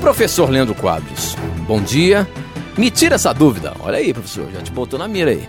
[0.00, 1.36] Professor Leandro Quadros,
[1.66, 2.24] bom dia.
[2.76, 3.74] Me tira essa dúvida.
[3.80, 5.48] Olha aí, professor, já te botou na mira aí.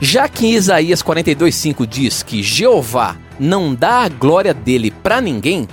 [0.00, 5.68] Já que Isaías 42:5 diz que Jeová não dá a glória dele para ninguém,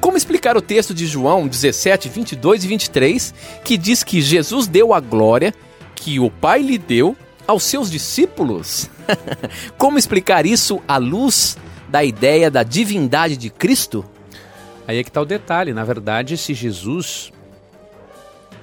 [0.00, 4.92] como explicar o texto de João 17, 22 e 23, que diz que Jesus deu
[4.92, 5.54] a glória
[5.94, 8.90] que o Pai lhe deu aos seus discípulos?
[9.78, 11.56] como explicar isso à luz
[11.88, 14.04] da ideia da divindade de Cristo?
[14.88, 15.72] Aí é que está o detalhe.
[15.72, 17.30] Na verdade, se Jesus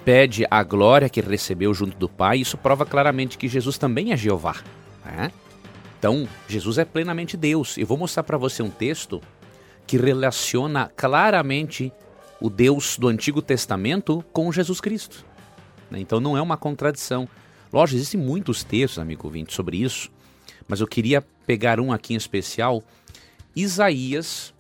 [0.07, 4.15] pede a glória que recebeu junto do Pai, isso prova claramente que Jesus também é
[4.15, 4.55] Jeová.
[5.03, 5.33] Né?
[5.99, 7.77] Então, Jesus é plenamente Deus.
[7.77, 9.21] Eu vou mostrar para você um texto
[9.85, 11.91] que relaciona claramente
[12.39, 15.25] o Deus do Antigo Testamento com Jesus Cristo.
[15.91, 15.99] Né?
[15.99, 17.27] Então, não é uma contradição.
[17.73, 20.09] Lógico, existem muitos textos, amigo ouvinte, sobre isso,
[20.69, 22.81] mas eu queria pegar um aqui em especial.
[23.53, 24.53] Isaías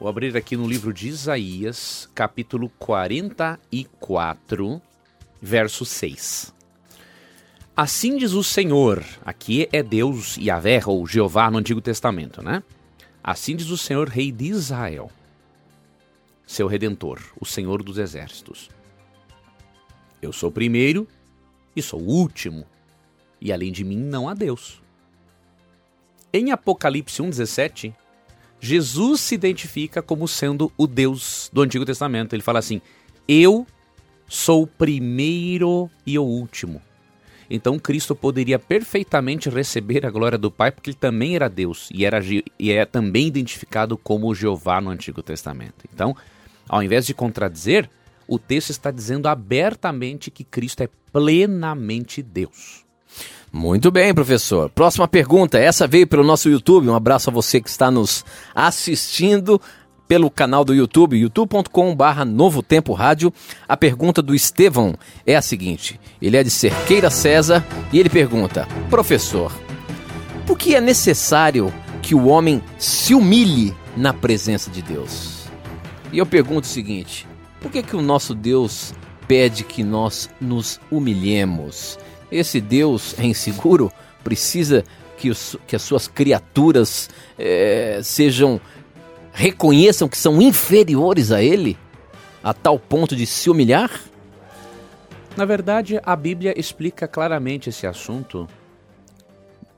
[0.00, 4.80] Vou abrir aqui no livro de Isaías, capítulo 44,
[5.42, 6.54] verso 6.
[7.76, 12.62] Assim diz o Senhor, aqui é Deus Yahvé ou Jeová no Antigo Testamento, né?
[13.22, 15.10] Assim diz o Senhor, Rei de Israel,
[16.46, 18.70] seu Redentor, o Senhor dos Exércitos.
[20.22, 21.06] Eu sou o primeiro
[21.76, 22.64] e sou o último,
[23.38, 24.80] e além de mim não há Deus.
[26.32, 27.94] Em Apocalipse 1,17,
[28.60, 32.34] Jesus se identifica como sendo o Deus do Antigo Testamento.
[32.34, 32.80] Ele fala assim:
[33.26, 33.66] Eu
[34.28, 36.82] sou o primeiro e o último.
[37.50, 42.04] Então Cristo poderia perfeitamente receber a glória do Pai, porque ele também era Deus e,
[42.04, 45.84] era, e é também identificado como Jeová no Antigo Testamento.
[45.92, 46.14] Então,
[46.68, 47.90] ao invés de contradizer,
[48.28, 52.84] o texto está dizendo abertamente que Cristo é plenamente Deus.
[53.52, 54.70] Muito bem, professor.
[54.70, 55.58] Próxima pergunta.
[55.58, 56.88] Essa veio pelo nosso YouTube.
[56.88, 59.60] Um abraço a você que está nos assistindo
[60.10, 63.32] pelo canal do YouTube, youtube.com/barra Novo Tempo Rádio.
[63.68, 68.66] A pergunta do Estevão é a seguinte: ele é de Cerqueira César e ele pergunta:
[68.88, 69.52] Professor,
[70.46, 75.44] por que é necessário que o homem se humilhe na presença de Deus?
[76.12, 77.24] E eu pergunto o seguinte:
[77.60, 78.92] por que, que o nosso Deus
[79.28, 81.99] pede que nós nos humilhemos?
[82.30, 84.84] Esse Deus é inseguro precisa
[85.16, 88.60] que, os, que as suas criaturas é, sejam
[89.32, 91.78] reconheçam que são inferiores a ele
[92.42, 93.90] a tal ponto de se humilhar?
[95.36, 98.48] Na verdade, a Bíblia explica claramente esse assunto.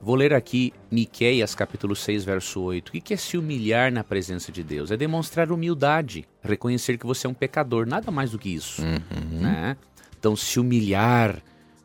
[0.01, 2.89] Vou ler aqui Miqueias capítulo 6, verso 8.
[2.89, 4.91] O que é se humilhar na presença de Deus?
[4.91, 8.81] É demonstrar humildade, reconhecer que você é um pecador, nada mais do que isso.
[8.81, 9.39] Uhum.
[9.39, 9.77] Né?
[10.17, 11.41] Então, se humilhar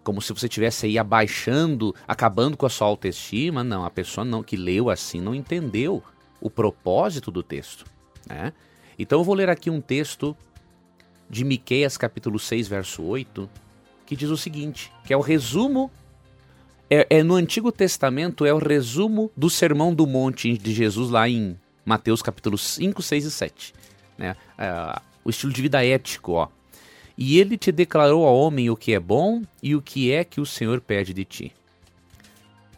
[0.08, 3.62] como se você estivesse aí abaixando, acabando com a sua autoestima.
[3.62, 6.02] Não, a pessoa não que leu assim não entendeu
[6.40, 7.84] o propósito do texto.
[8.26, 8.54] Né?
[8.98, 10.34] Então eu vou ler aqui um texto
[11.28, 13.50] de Miqueias capítulo 6, verso 8,
[14.06, 15.90] que diz o seguinte, que é o resumo
[16.88, 21.28] é, é, no Antigo Testamento é o resumo do Sermão do Monte de Jesus lá
[21.28, 23.74] em Mateus capítulos 5, 6 e 7.
[24.16, 24.34] Né?
[24.56, 26.48] É, o estilo de vida ético, ó.
[27.20, 30.40] E ele te declarou ao homem o que é bom e o que é que
[30.40, 31.52] o Senhor pede de ti.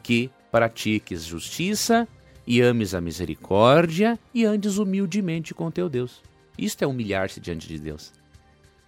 [0.03, 2.09] Que pratiques justiça
[2.47, 6.23] e ames a misericórdia e andes humildemente com teu Deus.
[6.57, 8.15] Isto é humilhar-se diante de Deus.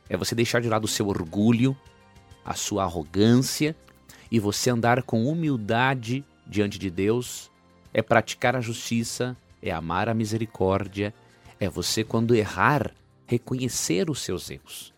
[0.08, 1.76] É você deixar de lado o seu orgulho,
[2.42, 3.76] a sua arrogância
[4.30, 7.50] e você andar com humildade diante de Deus.
[7.92, 11.12] É praticar a justiça, é amar a misericórdia,
[11.60, 12.90] é você, quando errar,
[13.26, 14.92] reconhecer os seus erros.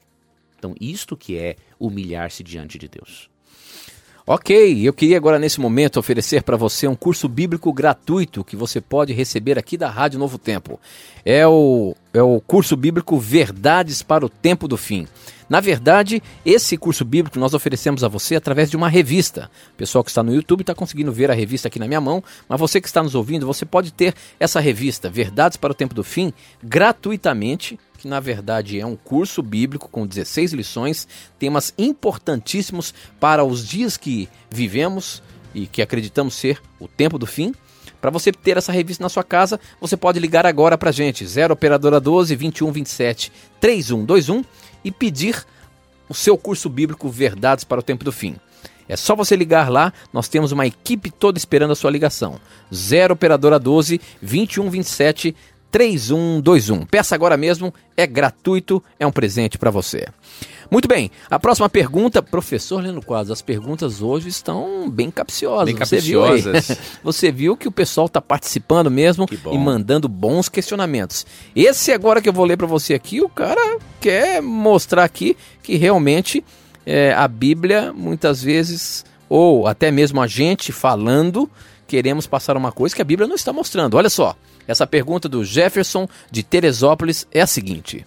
[0.64, 3.28] Então, isto que é humilhar-se diante de Deus.
[4.26, 8.80] Ok, eu queria agora nesse momento oferecer para você um curso bíblico gratuito que você
[8.80, 10.80] pode receber aqui da Rádio Novo Tempo.
[11.22, 15.06] É o, é o curso bíblico Verdades para o Tempo do Fim.
[15.48, 19.50] Na verdade, esse curso bíblico nós oferecemos a você através de uma revista.
[19.72, 22.22] O pessoal que está no YouTube está conseguindo ver a revista aqui na minha mão,
[22.48, 25.94] mas você que está nos ouvindo, você pode ter essa revista, Verdades para o Tempo
[25.94, 32.92] do Fim, gratuitamente que na verdade é um curso bíblico com 16 lições, temas importantíssimos
[33.18, 35.22] para os dias que vivemos
[35.54, 37.54] e que acreditamos ser o tempo do fim.
[38.02, 41.26] Para você ter essa revista na sua casa, você pode ligar agora para a gente,
[41.26, 44.44] 0 operadora 12 21 27 3121
[44.84, 45.44] e pedir
[46.08, 48.36] o seu curso bíblico Verdades para o Tempo do Fim.
[48.88, 52.38] É só você ligar lá, nós temos uma equipe toda esperando a sua ligação.
[52.72, 55.34] 0 operadora 12 21 27
[55.74, 56.86] 3121.
[56.86, 60.06] Peça agora mesmo, é gratuito, é um presente para você.
[60.70, 65.64] Muito bem, a próxima pergunta, professor Leno Quadros, as perguntas hoje estão bem capciosas.
[65.64, 66.64] Bem capciosas.
[66.66, 71.26] Você viu, Você viu que o pessoal está participando mesmo e mandando bons questionamentos.
[71.56, 75.74] Esse agora que eu vou ler para você aqui, o cara quer mostrar aqui que
[75.74, 76.44] realmente
[76.86, 81.50] é, a Bíblia, muitas vezes, ou até mesmo a gente falando,
[81.84, 83.96] queremos passar uma coisa que a Bíblia não está mostrando.
[83.96, 84.36] Olha só.
[84.66, 88.06] Essa pergunta do Jefferson de Teresópolis é a seguinte: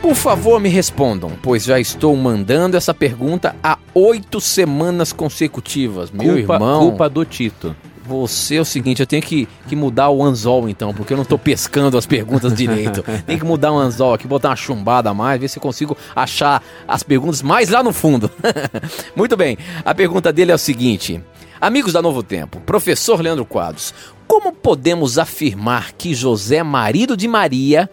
[0.00, 6.10] Por favor, me respondam, pois já estou mandando essa pergunta há oito semanas consecutivas.
[6.10, 6.80] Meu culpa, irmão.
[6.88, 7.74] Culpa do Tito.
[8.06, 11.22] Você é o seguinte, eu tenho que, que mudar o anzol então, porque eu não
[11.22, 13.04] estou pescando as perguntas direito.
[13.24, 15.96] Tem que mudar o anzol aqui, botar uma chumbada a mais, ver se eu consigo
[16.16, 18.28] achar as perguntas mais lá no fundo.
[19.14, 21.22] Muito bem, a pergunta dele é o seguinte:
[21.60, 23.94] Amigos da Novo Tempo, professor Leandro Quadros,
[24.30, 27.90] como podemos afirmar que José, marido de Maria,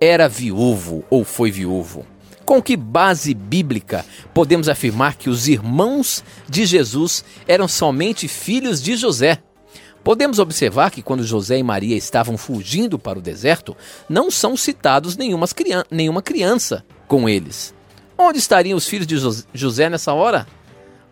[0.00, 2.06] era viúvo ou foi viúvo?
[2.44, 8.94] Com que base bíblica podemos afirmar que os irmãos de Jesus eram somente filhos de
[8.94, 9.42] José?
[10.04, 13.76] Podemos observar que quando José e Maria estavam fugindo para o deserto,
[14.08, 17.74] não são citados nenhuma criança com eles.
[18.16, 19.16] Onde estariam os filhos de
[19.52, 20.46] José nessa hora?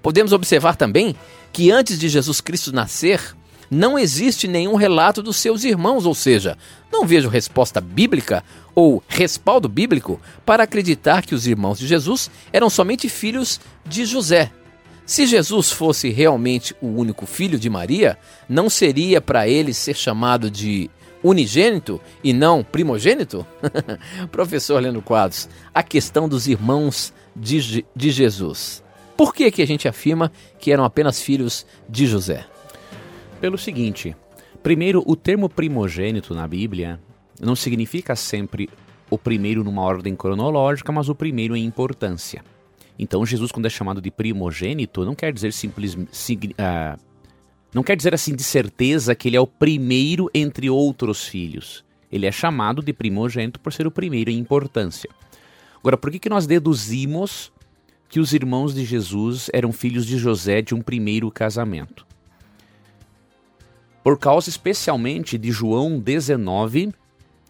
[0.00, 1.16] Podemos observar também
[1.52, 3.34] que antes de Jesus Cristo nascer,
[3.70, 6.58] não existe nenhum relato dos seus irmãos, ou seja,
[6.90, 8.42] não vejo resposta bíblica
[8.74, 14.50] ou respaldo bíblico para acreditar que os irmãos de Jesus eram somente filhos de José.
[15.06, 20.50] Se Jesus fosse realmente o único filho de Maria, não seria para ele ser chamado
[20.50, 20.90] de
[21.22, 23.46] unigênito e não primogênito?
[24.30, 28.82] Professor Leandro Quadros, a questão dos irmãos de, de Jesus.
[29.16, 32.46] Por que, que a gente afirma que eram apenas filhos de José?
[33.40, 34.14] Pelo seguinte:
[34.62, 37.00] primeiro, o termo primogênito na Bíblia
[37.40, 38.68] não significa sempre
[39.08, 42.44] o primeiro numa ordem cronológica, mas o primeiro em importância.
[42.98, 46.10] Então, Jesus, quando é chamado de primogênito, não quer dizer simplesmente.
[46.52, 47.00] Uh,
[47.72, 51.84] não quer dizer assim de certeza que ele é o primeiro entre outros filhos.
[52.10, 55.08] Ele é chamado de primogênito por ser o primeiro em importância.
[55.78, 57.52] Agora, por que, que nós deduzimos
[58.10, 62.04] que os irmãos de Jesus eram filhos de José de um primeiro casamento.
[64.02, 66.92] Por causa especialmente de João 19,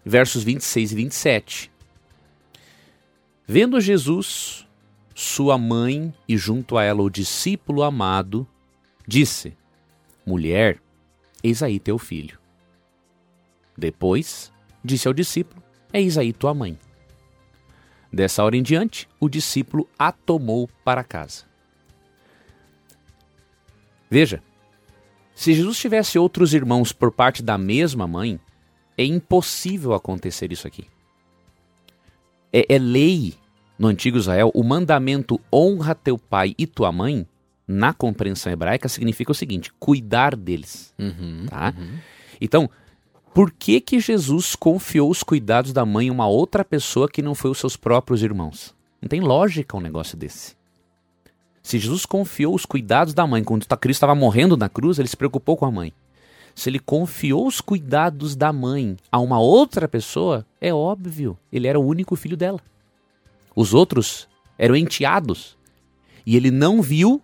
[0.03, 1.71] versos 26 e 27.
[3.47, 4.67] Vendo Jesus,
[5.15, 8.47] sua mãe e junto a ela o discípulo amado,
[9.07, 9.57] disse:
[10.25, 10.81] Mulher,
[11.43, 12.39] eis aí teu filho.
[13.77, 14.51] Depois,
[14.83, 16.77] disse ao discípulo: Eis aí tua mãe.
[18.11, 21.45] Dessa hora em diante, o discípulo a tomou para casa.
[24.09, 24.43] Veja,
[25.41, 28.39] se Jesus tivesse outros irmãos por parte da mesma mãe,
[28.95, 30.85] é impossível acontecer isso aqui.
[32.53, 33.33] É, é lei
[33.77, 37.25] no antigo Israel, o mandamento honra teu pai e tua mãe,
[37.67, 40.93] na compreensão hebraica, significa o seguinte: cuidar deles.
[40.99, 41.73] Uhum, tá?
[41.75, 41.97] Uhum.
[42.39, 42.69] Então,
[43.33, 47.33] por que que Jesus confiou os cuidados da mãe a uma outra pessoa que não
[47.33, 48.75] foi os seus próprios irmãos?
[49.01, 50.55] Não tem lógica um negócio desse.
[51.61, 55.17] Se Jesus confiou os cuidados da mãe quando Cristo estava morrendo na cruz, ele se
[55.17, 55.93] preocupou com a mãe.
[56.55, 61.79] Se ele confiou os cuidados da mãe a uma outra pessoa, é óbvio, ele era
[61.79, 62.59] o único filho dela.
[63.55, 65.57] Os outros eram enteados.
[66.25, 67.21] E ele não viu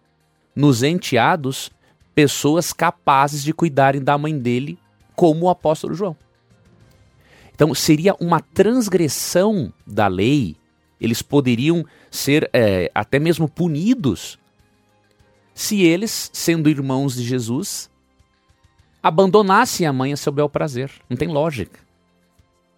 [0.56, 1.72] nos enteados
[2.16, 4.80] pessoas capazes de cuidarem da mãe dele,
[5.16, 6.16] como o apóstolo João.
[7.54, 10.56] Então seria uma transgressão da lei,
[11.00, 14.38] eles poderiam ser é, até mesmo punidos
[15.54, 17.90] se eles, sendo irmãos de Jesus,
[19.02, 20.92] abandonassem a mãe a seu bel prazer.
[21.10, 21.80] Não tem lógica.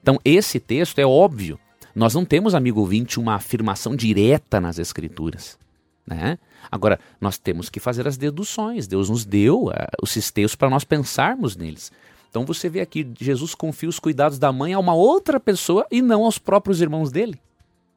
[0.01, 1.59] Então, esse texto é óbvio.
[1.93, 5.59] Nós não temos, amigo ouvinte, uma afirmação direta nas Escrituras.
[6.07, 6.39] Né?
[6.71, 8.87] Agora, nós temos que fazer as deduções.
[8.87, 11.91] Deus nos deu uh, os textos para nós pensarmos neles.
[12.29, 16.01] Então você vê aqui, Jesus confia os cuidados da mãe a uma outra pessoa e
[16.01, 17.39] não aos próprios irmãos dele.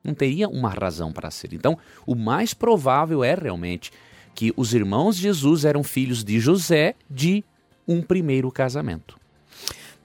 [0.04, 1.52] Não teria uma razão para ser.
[1.52, 3.92] Então, o mais provável é realmente
[4.34, 7.44] que os irmãos de Jesus eram filhos de José de
[7.86, 9.16] um primeiro casamento.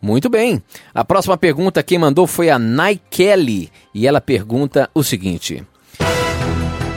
[0.02, 0.62] Muito bem.
[0.94, 5.64] A próxima pergunta quem mandou foi a Nai Kelly e ela pergunta o seguinte: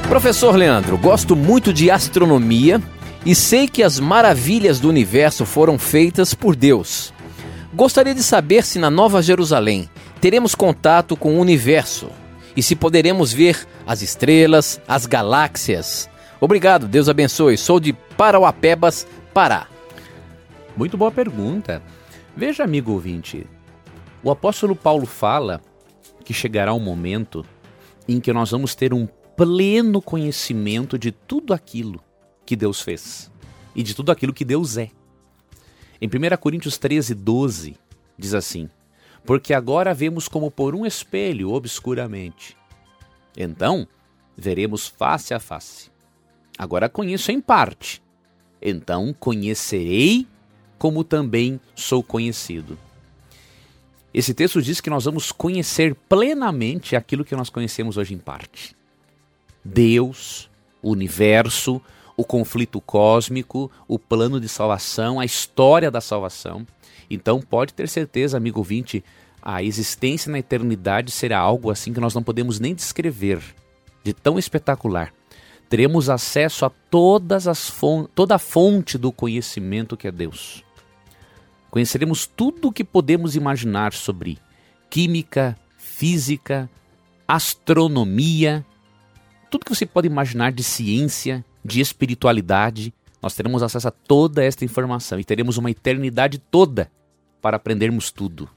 [0.09, 2.80] Professor Leandro, gosto muito de astronomia
[3.24, 7.12] e sei que as maravilhas do universo foram feitas por Deus.
[7.72, 9.88] Gostaria de saber se na Nova Jerusalém
[10.20, 12.11] teremos contato com o universo
[12.61, 16.11] e se poderemos ver as estrelas, as galáxias.
[16.38, 17.56] Obrigado, Deus abençoe.
[17.56, 19.66] Sou de Parauapebas, Pará.
[20.76, 21.82] Muito boa pergunta.
[22.36, 23.46] Veja, amigo ouvinte,
[24.22, 25.62] o apóstolo Paulo fala
[26.22, 27.46] que chegará um momento
[28.06, 31.98] em que nós vamos ter um pleno conhecimento de tudo aquilo
[32.44, 33.32] que Deus fez
[33.74, 34.90] e de tudo aquilo que Deus é.
[35.98, 37.74] Em 1 Coríntios 13, 12,
[38.18, 38.68] diz assim:
[39.24, 42.56] Porque agora vemos como por um espelho obscuramente.
[43.36, 43.86] Então,
[44.36, 45.90] veremos face a face.
[46.58, 48.02] Agora conheço em parte.
[48.60, 50.26] Então conhecerei
[50.78, 52.78] como também sou conhecido.
[54.12, 58.74] Esse texto diz que nós vamos conhecer plenamente aquilo que nós conhecemos hoje em parte.
[59.64, 60.50] Deus,
[60.82, 61.80] o universo,
[62.16, 66.66] o conflito cósmico, o plano de salvação, a história da salvação.
[67.11, 69.04] Então pode ter certeza, amigo ouvinte,
[69.42, 73.42] a existência na eternidade será algo assim que nós não podemos nem descrever,
[74.04, 75.12] de tão espetacular
[75.70, 77.72] teremos acesso a todas as
[78.12, 80.64] toda a fonte do conhecimento que é Deus.
[81.70, 84.36] Conheceremos tudo o que podemos imaginar sobre
[84.90, 86.68] química, física,
[87.26, 88.66] astronomia,
[89.48, 92.92] tudo que você pode imaginar de ciência, de espiritualidade.
[93.22, 96.90] Nós teremos acesso a toda esta informação e teremos uma eternidade toda
[97.41, 98.49] para aprendermos tudo.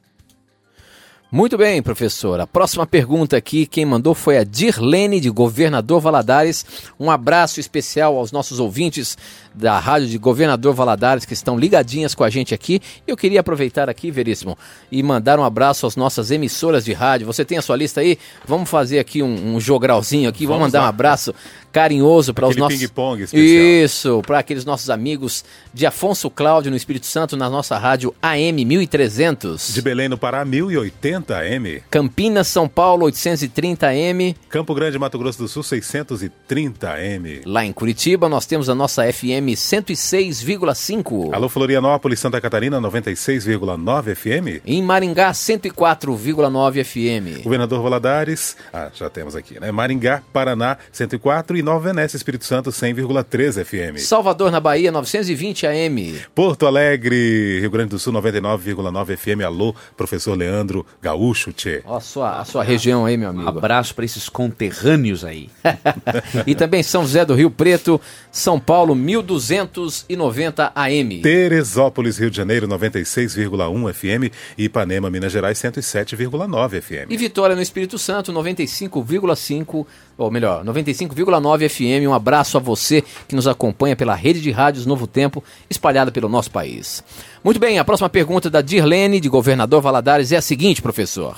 [1.34, 2.40] Muito bem, professor.
[2.40, 6.64] A próxima pergunta aqui, quem mandou foi a Dirlene, de Governador Valadares.
[7.00, 9.18] Um abraço especial aos nossos ouvintes
[9.54, 12.82] da Rádio de Governador Valadares que estão ligadinhas com a gente aqui.
[13.06, 14.58] Eu queria aproveitar aqui, Veríssimo,
[14.92, 17.28] e mandar um abraço às nossas emissoras de rádio.
[17.28, 18.18] Você tem a sua lista aí?
[18.46, 20.46] Vamos fazer aqui um, um jogralzinho aqui.
[20.46, 20.86] Vamos, Vamos mandar lá.
[20.86, 21.34] um abraço
[21.74, 25.44] carinhoso para os nossos ping-pong Isso, para aqueles nossos amigos
[25.74, 29.74] de Afonso Cláudio no Espírito Santo na nossa rádio AM 1300.
[29.74, 31.82] De Belém no Pará 1080 AM.
[31.90, 34.36] Campinas, São Paulo 830 AM.
[34.50, 37.42] Campo Grande, Mato Grosso do Sul 630 AM.
[37.46, 41.34] Lá em Curitiba nós temos a nossa FM 106,5.
[41.34, 44.62] Alô Florianópolis, Santa Catarina 96,9 FM.
[44.66, 47.44] Em Maringá 104,9 FM.
[47.44, 49.72] Governador Valadares, ah, já temos aqui, né?
[49.72, 54.00] Maringá, Paraná 104 e Nova Venécia, Espírito Santo, 100,3 FM.
[54.00, 56.22] Salvador, na Bahia, 920 AM.
[56.34, 59.44] Porto Alegre, Rio Grande do Sul, 99,9 FM.
[59.46, 61.82] Alô, professor Leandro Gaúcho, tchê.
[61.86, 63.48] Ó, a sua, a sua região aí, meu amigo.
[63.48, 65.50] Abraço para esses conterrâneos aí.
[66.48, 68.00] e também São José do Rio Preto,
[68.32, 68.96] São Paulo,
[69.34, 71.22] 1290 AM.
[71.22, 74.34] Teresópolis, Rio de Janeiro, 96,1 FM.
[74.58, 77.12] E Ipanema, Minas Gerais, 107,9 FM.
[77.12, 79.86] E Vitória, no Espírito Santo, 95,5
[80.18, 82.08] ou melhor, 95,9 FM.
[82.08, 86.30] Um abraço a você que nos acompanha pela rede de rádios Novo Tempo, espalhada pelo
[86.30, 87.04] nosso país.
[87.44, 91.36] Muito bem, a próxima pergunta da Dirlene, de Governador Valadares, é a seguinte, professor.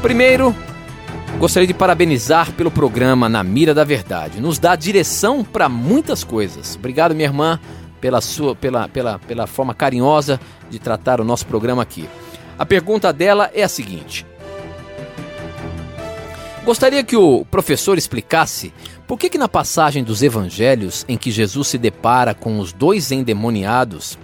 [0.00, 0.54] Primeiro,
[1.38, 4.40] gostaria de parabenizar pelo programa Na Mira da Verdade.
[4.40, 6.76] Nos dá direção para muitas coisas.
[6.76, 7.60] Obrigado, minha irmã,
[8.00, 12.08] pela, sua, pela, pela, pela forma carinhosa de tratar o nosso programa aqui.
[12.58, 14.24] A pergunta dela é a seguinte.
[16.64, 18.72] Gostaria que o professor explicasse
[19.06, 23.12] por que, que na passagem dos evangelhos em que Jesus se depara com os dois
[23.12, 24.18] endemoniados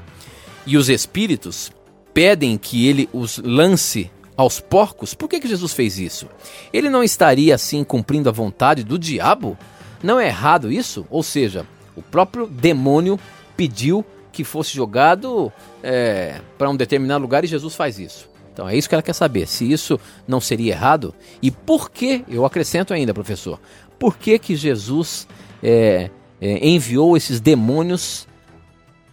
[0.67, 1.71] e os espíritos
[2.15, 6.26] pedem que ele os lance aos porcos, por que, que Jesus fez isso?
[6.72, 9.57] Ele não estaria assim cumprindo a vontade do diabo?
[10.03, 11.07] Não é errado isso?
[11.11, 13.20] Ou seja, o próprio demônio
[13.55, 18.30] pediu que fosse jogado é, para um determinado lugar e Jesus faz isso.
[18.51, 22.24] Então é isso que ela quer saber, se isso não seria errado e por que,
[22.26, 23.61] eu acrescento ainda, professor,
[23.99, 25.28] por que que Jesus
[25.62, 26.09] é,
[26.41, 28.26] é, enviou esses demônios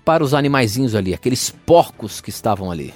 [0.05, 2.93] para os animaizinhos ali, aqueles porcos que estavam ali?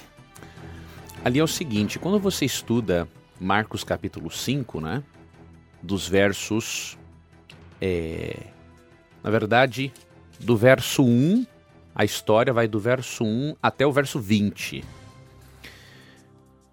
[1.24, 3.08] Ali é o seguinte, quando você estuda
[3.38, 5.04] Marcos capítulo 5, né,
[5.80, 6.98] dos versos,
[7.80, 8.48] é,
[9.22, 9.92] na verdade,
[10.40, 11.46] do verso 1,
[11.94, 14.82] a história vai do verso 1 até o verso 20.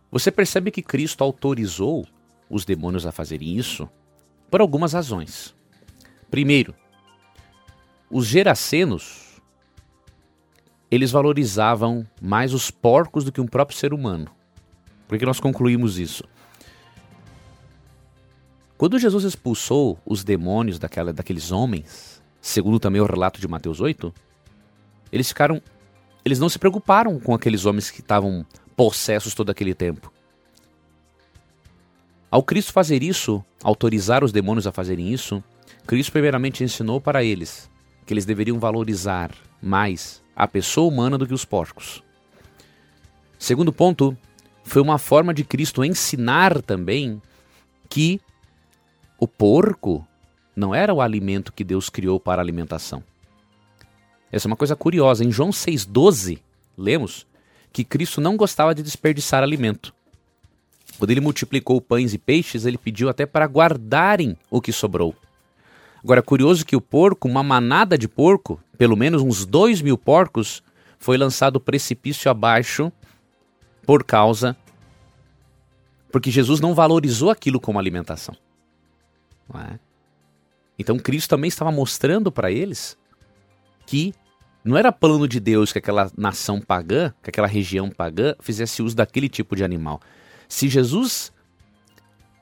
[0.10, 2.08] Você percebe que Cristo autorizou
[2.50, 3.88] os demônios a fazerem isso
[4.50, 5.56] por algumas razões.
[6.32, 6.74] Primeiro,
[8.10, 9.39] os geracenos
[10.89, 14.39] eles valorizavam mais os porcos do que um próprio ser humano.
[15.10, 16.24] Por que nós concluímos isso?
[18.78, 24.14] Quando Jesus expulsou os demônios daquela, daqueles homens, segundo também o relato de Mateus 8,
[25.12, 25.60] eles ficaram.
[26.24, 28.45] Eles não se preocuparam com aqueles homens que estavam
[28.76, 30.14] possessos todo aquele tempo.
[32.30, 35.43] Ao Cristo fazer isso, autorizar os demônios a fazerem isso,
[35.88, 37.68] Cristo primeiramente ensinou para eles
[38.05, 42.03] que eles deveriam valorizar mais a pessoa humana do que os porcos.
[43.39, 44.16] Segundo ponto,
[44.70, 47.20] foi uma forma de Cristo ensinar também
[47.89, 48.22] que
[49.17, 50.05] o porco
[50.55, 53.03] não era o alimento que Deus criou para alimentação.
[54.32, 55.24] Essa é uma coisa curiosa.
[55.24, 56.39] Em João 6,12,
[56.78, 57.26] lemos
[57.74, 59.93] que Cristo não gostava de desperdiçar alimento.
[60.99, 65.15] Quando ele multiplicou pães e peixes, ele pediu até para guardarem o que sobrou.
[66.03, 70.61] Agora, curioso que o porco, uma manada de porco, pelo menos uns dois mil porcos,
[70.99, 72.91] foi lançado precipício abaixo
[73.90, 74.56] por causa.
[76.12, 78.36] Porque Jesus não valorizou aquilo como alimentação.
[79.56, 79.80] É?
[80.78, 82.96] Então Cristo também estava mostrando para eles
[83.88, 84.14] que
[84.64, 88.96] não era plano de Deus que aquela nação pagã, que aquela região pagã, fizesse uso
[88.96, 90.00] daquele tipo de animal.
[90.48, 91.34] Se Jesus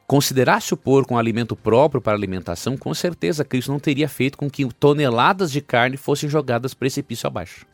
[0.06, 4.50] considerasse o porco um alimento próprio para alimentação, com certeza Cristo não teria feito com
[4.50, 7.66] que toneladas de carne fossem jogadas precipício abaixo.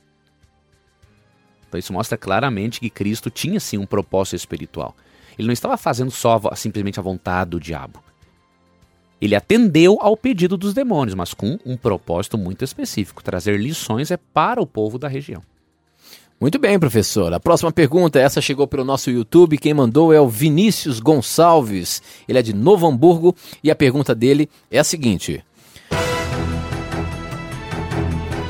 [1.74, 4.96] Então isso mostra claramente que Cristo tinha sim um propósito espiritual.
[5.40, 8.00] Ele não estava fazendo só simplesmente a vontade do diabo.
[9.20, 14.18] Ele atendeu ao pedido dos demônios, mas com um propósito muito específico: trazer lições é
[14.18, 15.42] para o povo da região.
[16.40, 17.34] Muito bem, professor.
[17.34, 19.58] A próxima pergunta, essa chegou pelo nosso YouTube.
[19.58, 22.04] Quem mandou é o Vinícius Gonçalves.
[22.28, 25.44] Ele é de Novo Hamburgo e a pergunta dele é a seguinte: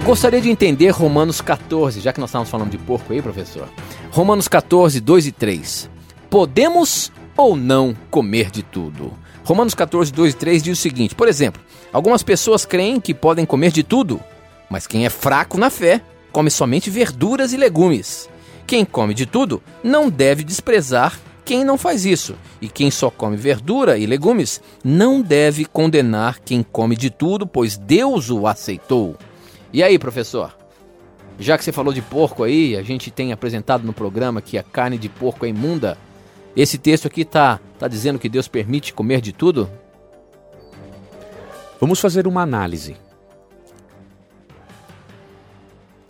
[0.05, 3.69] Gostaria de entender Romanos 14, já que nós estávamos falando de porco aí, professor.
[4.11, 5.89] Romanos 14, 2 e 3.
[6.29, 9.13] Podemos ou não comer de tudo?
[9.45, 11.61] Romanos 14, 2 e 3 diz o seguinte: por exemplo,
[11.93, 14.19] algumas pessoas creem que podem comer de tudo,
[14.69, 16.01] mas quem é fraco na fé
[16.33, 18.29] come somente verduras e legumes.
[18.67, 23.37] Quem come de tudo não deve desprezar quem não faz isso, e quem só come
[23.37, 29.17] verdura e legumes não deve condenar quem come de tudo, pois Deus o aceitou.
[29.73, 30.55] E aí, professor?
[31.39, 34.61] Já que você falou de porco aí, a gente tem apresentado no programa que a
[34.61, 35.97] carne de porco é imunda.
[36.55, 39.67] Esse texto aqui está tá dizendo que Deus permite comer de tudo?
[41.81, 42.95] Vamos fazer uma análise.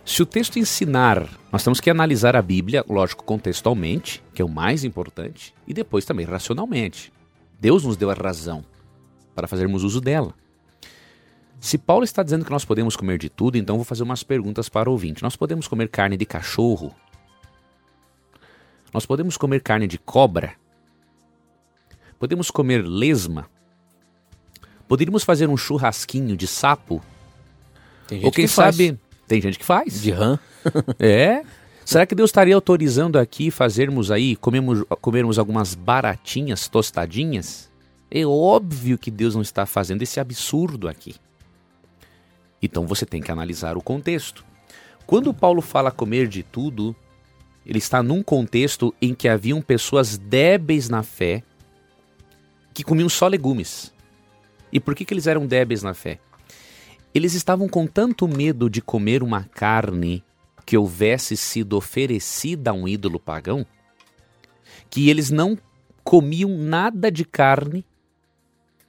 [0.04, 4.48] Se o texto ensinar, nós temos que analisar a Bíblia, lógico, contextualmente, que é o
[4.48, 7.10] mais importante, e depois também racionalmente.
[7.58, 8.62] Deus nos deu a razão
[9.34, 10.34] para fazermos uso dela.
[11.60, 14.68] Se Paulo está dizendo que nós podemos comer de tudo, então vou fazer umas perguntas
[14.68, 15.22] para o ouvinte.
[15.22, 16.94] Nós podemos comer carne de cachorro?
[18.92, 20.54] Nós podemos comer carne de cobra?
[22.18, 23.50] Podemos comer lesma?
[24.86, 27.02] Poderíamos fazer um churrasquinho de sapo?
[28.22, 28.98] Ou quem sabe, faz.
[29.26, 30.02] tem gente que faz.
[30.02, 30.38] De rã.
[31.00, 31.42] é.
[31.84, 37.70] Será que Deus estaria autorizando aqui fazermos aí, comermos, comermos algumas baratinhas tostadinhas?
[38.10, 41.16] É óbvio que Deus não está fazendo esse absurdo aqui.
[42.64, 44.42] Então você tem que analisar o contexto.
[45.06, 46.96] Quando Paulo fala comer de tudo,
[47.66, 51.42] ele está num contexto em que haviam pessoas débeis na fé
[52.72, 53.92] que comiam só legumes.
[54.72, 56.18] E por que, que eles eram débeis na fé?
[57.14, 60.24] Eles estavam com tanto medo de comer uma carne
[60.64, 63.66] que houvesse sido oferecida a um ídolo pagão
[64.88, 65.58] que eles não
[66.02, 67.84] comiam nada de carne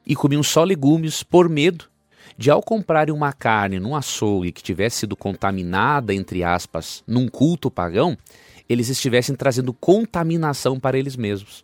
[0.07, 1.89] e comiam só legumes por medo
[2.37, 7.71] de ao comprarem uma carne num açougue que tivesse sido contaminada, entre aspas, num culto
[7.71, 8.17] pagão,
[8.67, 11.63] eles estivessem trazendo contaminação para eles mesmos.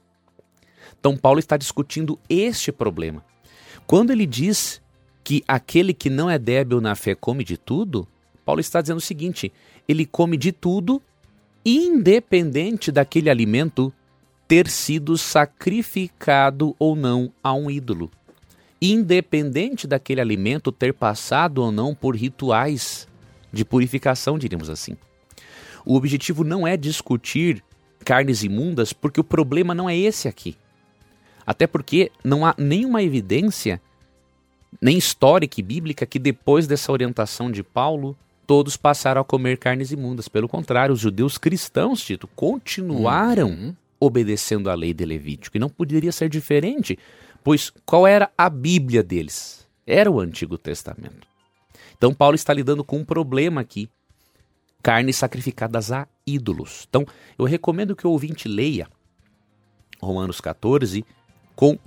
[0.99, 3.23] Então Paulo está discutindo este problema.
[3.85, 4.81] Quando ele diz
[5.23, 8.07] que aquele que não é débil na fé come de tudo,
[8.45, 9.51] Paulo está dizendo o seguinte:
[9.87, 11.01] ele come de tudo,
[11.65, 13.93] independente daquele alimento
[14.47, 18.11] ter sido sacrificado ou não a um ídolo.
[18.81, 23.07] Independente daquele alimento ter passado ou não por rituais
[23.53, 24.97] de purificação, diríamos assim.
[25.85, 27.63] O objetivo não é discutir
[28.03, 30.55] carnes imundas, porque o problema não é esse aqui.
[31.45, 33.81] Até porque não há nenhuma evidência,
[34.81, 39.91] nem histórica e bíblica, que depois dessa orientação de Paulo, todos passaram a comer carnes
[39.91, 40.27] imundas.
[40.27, 43.75] Pelo contrário, os judeus cristãos, Tito, continuaram uhum.
[43.99, 45.57] obedecendo à lei de Levítico.
[45.57, 46.97] E não poderia ser diferente,
[47.43, 49.67] pois qual era a Bíblia deles?
[49.85, 51.27] Era o Antigo Testamento.
[51.97, 53.89] Então, Paulo está lidando com um problema aqui
[54.81, 56.85] carnes sacrificadas a ídolos.
[56.89, 57.05] Então,
[57.37, 58.87] eu recomendo que o ouvinte leia
[60.01, 61.05] Romanos 14
[61.55, 61.77] com 1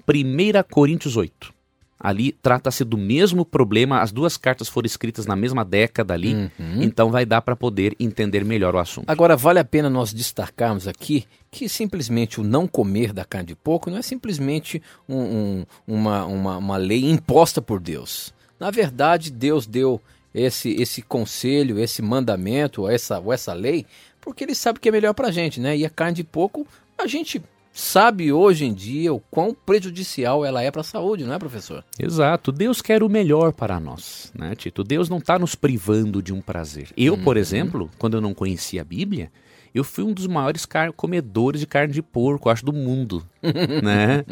[0.70, 1.52] Coríntios 8.
[1.98, 6.82] Ali trata-se do mesmo problema, as duas cartas foram escritas na mesma década ali, uhum.
[6.82, 9.08] então vai dar para poder entender melhor o assunto.
[9.08, 11.24] Agora, vale a pena nós destacarmos aqui
[11.54, 16.24] que simplesmente o não comer da carne de porco não é simplesmente um, um, uma,
[16.24, 18.34] uma, uma lei imposta por Deus.
[18.58, 20.00] Na verdade, Deus deu
[20.34, 23.86] esse, esse conselho, esse mandamento, ou essa, ou essa lei,
[24.20, 25.76] porque ele sabe que é melhor para a gente, né?
[25.76, 26.66] E a carne de porco,
[26.98, 27.40] a gente
[27.72, 31.84] sabe hoje em dia o quão prejudicial ela é para a saúde, não é, professor?
[31.96, 32.50] Exato.
[32.50, 34.82] Deus quer o melhor para nós, né, Tito?
[34.82, 36.88] Deus não está nos privando de um prazer.
[36.96, 37.42] Eu, por uhum.
[37.42, 39.30] exemplo, quando eu não conhecia a Bíblia,
[39.74, 40.66] eu fui um dos maiores
[40.96, 43.26] comedores de carne de porco, acho, do mundo,
[43.82, 44.24] né?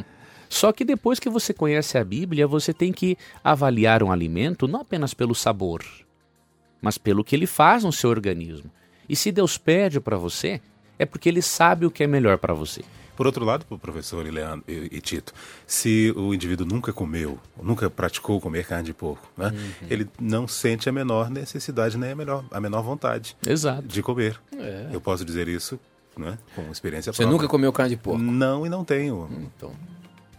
[0.48, 4.82] Só que depois que você conhece a Bíblia, você tem que avaliar um alimento não
[4.82, 5.82] apenas pelo sabor,
[6.80, 8.70] mas pelo que ele faz no seu organismo.
[9.08, 10.60] E se Deus pede para você,
[10.98, 12.82] é porque ele sabe o que é melhor para você.
[13.16, 15.32] Por outro lado, professor Leandro e, Tito,
[15.66, 19.86] se o indivíduo nunca comeu, nunca praticou comer carne de porco, né, uhum.
[19.90, 23.82] ele não sente a menor necessidade nem a, menor, a menor vontade Exato.
[23.82, 24.40] de comer.
[24.56, 24.88] É.
[24.92, 25.78] Eu posso dizer isso
[26.16, 27.32] né, com experiência Você própria.
[27.32, 28.20] nunca comeu carne de porco?
[28.20, 29.28] Não, e não tenho.
[29.56, 29.72] Então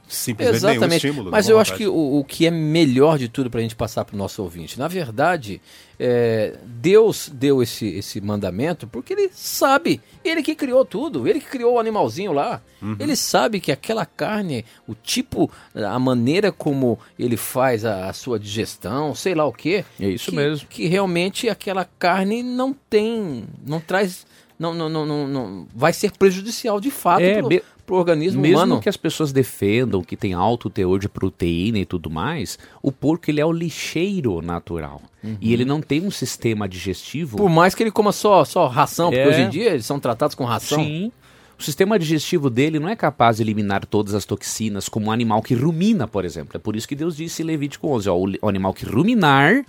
[0.08, 0.82] simplesmente Exatamente.
[0.82, 1.32] nenhum estímulo.
[1.32, 4.06] Mas eu acho que o, o, que é melhor de tudo para a gente passar
[4.06, 5.62] para o nosso ouvinte, na verdade,
[6.00, 11.48] é, Deus deu esse, esse mandamento porque ele sabe, ele que criou tudo, ele que
[11.48, 12.62] criou o animalzinho lá.
[12.82, 12.98] Uhum.
[13.00, 18.40] Ele sabe que aquela carne, o tipo, a maneira como ele faz a, a sua
[18.40, 19.86] digestão, sei lá o quê.
[20.00, 20.68] É isso que, mesmo.
[20.68, 24.26] Que realmente aquela carne não tem, não traz
[24.60, 27.42] não, não, não, não, vai ser prejudicial de fato é,
[27.86, 28.82] para o organismo mesmo humano.
[28.82, 33.30] Que as pessoas defendam que tem alto teor de proteína e tudo mais, o porco
[33.30, 35.02] ele é o lixeiro natural.
[35.24, 35.38] Uhum.
[35.40, 37.38] E ele não tem um sistema digestivo.
[37.38, 39.28] Por mais que ele coma só, só ração, porque é.
[39.28, 40.84] hoje em dia eles são tratados com ração.
[40.84, 41.12] Sim.
[41.58, 45.42] O sistema digestivo dele não é capaz de eliminar todas as toxinas como um animal
[45.42, 46.58] que rumina, por exemplo.
[46.58, 49.64] É por isso que Deus disse em Levítico 11, ó, o animal que ruminar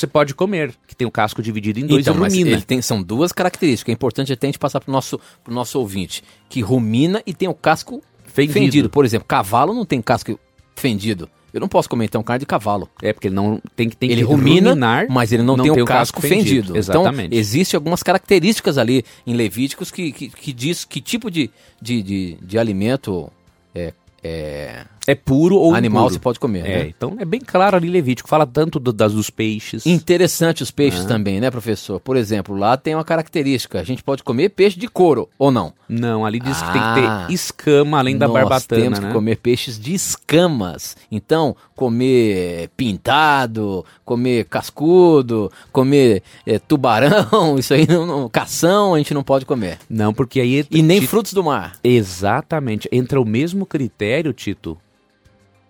[0.00, 2.50] você pode comer, que tem o casco dividido em dois então, e rumina.
[2.50, 3.90] Ele tem, são duas características.
[3.90, 7.32] É importante até a gente passar para o nosso, pro nosso ouvinte, que rumina e
[7.32, 8.52] tem o casco fendido.
[8.52, 8.90] fendido.
[8.90, 10.38] Por exemplo, cavalo não tem casco
[10.74, 11.28] fendido.
[11.56, 12.86] Eu não posso comer então carne de cavalo.
[13.02, 15.72] É porque ele não tem, tem ele que rumina, ruminar, mas ele não, não tem,
[15.72, 16.66] tem o casco, casco fendido.
[16.66, 16.76] fendido.
[16.76, 17.26] Exatamente.
[17.28, 22.02] Então, existe algumas características ali em Levíticos que, que, que diz que tipo de, de,
[22.02, 23.32] de, de alimento
[23.74, 26.14] é, é, é puro ou animal impuro.
[26.14, 26.66] você pode comer.
[26.66, 26.92] É, né?
[26.96, 29.86] então é bem claro ali Levítico, fala tanto do, das dos peixes.
[29.86, 31.08] Interessante os peixes ah.
[31.08, 32.00] também, né, professor?
[32.00, 35.72] Por exemplo, lá tem uma característica, a gente pode comer peixe de couro ou não?
[35.88, 37.26] Não, ali diz ah, que tem que ter ah.
[37.30, 39.08] escama além da barbatana, temos né?
[39.08, 40.96] que comer peixes de escamas.
[41.10, 49.14] Então, comer pintado, comer cascudo, comer é, tubarão, isso aí não, não, cação a gente
[49.14, 49.78] não pode comer.
[49.88, 51.74] Não, porque aí e nem frutos do mar.
[51.84, 54.76] Exatamente, entra o mesmo critério, Tito,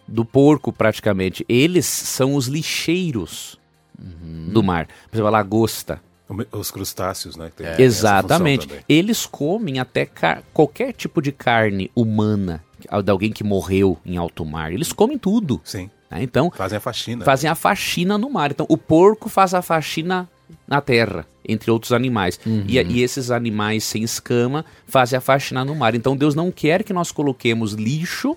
[0.07, 1.45] do porco, praticamente.
[1.49, 3.59] Eles são os lixeiros
[3.99, 4.51] uhum.
[4.53, 4.87] do mar.
[5.11, 6.01] Por exemplo, a lagosta.
[6.51, 7.53] Os crustáceos, né?
[7.61, 8.69] É, Exatamente.
[8.89, 10.09] Eles comem até
[10.53, 12.65] qualquer tipo de carne humana,
[13.05, 14.73] de alguém que morreu em alto mar.
[14.73, 15.61] Eles comem tudo.
[15.63, 15.89] Sim.
[16.11, 16.23] Né?
[16.23, 17.25] Então, fazem a faxina.
[17.25, 18.51] Fazem a faxina no mar.
[18.51, 20.29] Então, o porco faz a faxina
[20.67, 22.41] na terra, entre outros animais.
[22.45, 22.65] Uhum.
[22.67, 25.95] E, e, esses animais sem escama fazem a faxina no mar.
[25.95, 28.37] Então, Deus não quer que nós coloquemos lixo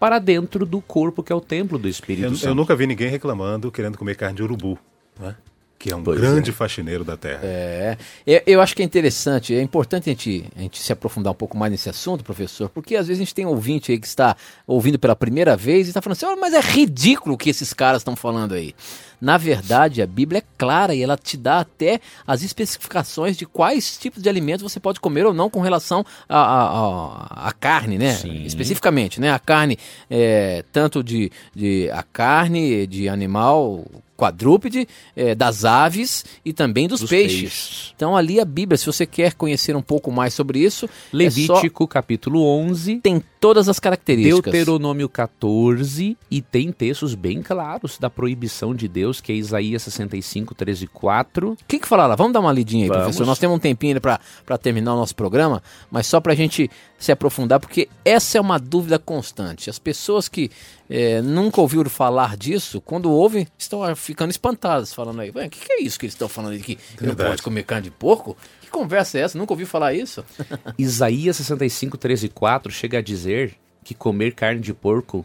[0.00, 2.48] para dentro do corpo que é o templo do Espírito eu, Santo.
[2.48, 4.78] Eu nunca vi ninguém reclamando querendo comer carne de urubu,
[5.20, 5.36] né?
[5.80, 7.40] Que é um Pois grande faxineiro da terra.
[7.42, 11.32] É, eu, eu acho que é interessante, é importante a gente, a gente se aprofundar
[11.32, 14.06] um pouco mais nesse assunto, professor, porque às vezes a gente tem ouvinte aí que
[14.06, 17.48] está ouvindo pela primeira vez e está falando assim, "Oh, mas é ridículo o que
[17.48, 18.74] esses caras estão falando aí.
[19.18, 23.96] Na verdade, a Bíblia é clara e ela te dá até as especificações de quais
[23.96, 27.96] tipos de alimentos você pode comer ou não com relação à a, a, a carne,
[27.96, 28.14] né?
[28.14, 28.44] Sim.
[28.44, 29.30] Especificamente, né?
[29.30, 29.78] A carne,
[30.10, 33.84] é, tanto de, de a carne de animal
[34.20, 37.40] quadrúpede, é, das aves e também dos, Dos peixes.
[37.40, 37.92] peixes.
[37.96, 41.16] Então ali a Bíblia, se você quer conhecer um pouco mais sobre isso, é só-
[41.16, 44.52] Levítico capítulo 11, tem todas as características.
[44.52, 50.54] Deuteronômio 14 e tem textos bem claros da proibição de Deus, que é Isaías 65,
[50.54, 51.52] 13 e 4.
[51.52, 52.14] O que que fala lá?
[52.14, 53.02] Vamos dar uma lidinha aí, Vamos.
[53.04, 53.26] professor.
[53.26, 54.00] Nós temos um tempinho ainda
[54.44, 58.40] para terminar o nosso programa, mas só para a gente se aprofundar, porque essa é
[58.40, 59.70] uma dúvida constante.
[59.70, 60.50] As pessoas que
[60.88, 65.60] eh, nunca ouviram falar disso, quando ouvem, estão ficando espantadas, falando aí, "Ué, o que,
[65.60, 68.36] que é isso que eles estão falando aí, que não pode comer carne de porco?
[68.60, 69.38] Que conversa é essa?
[69.38, 70.22] Nunca ouviu falar isso?
[70.78, 75.24] Isaías 65, 13 e 4 chega a dizer que comer carne de porco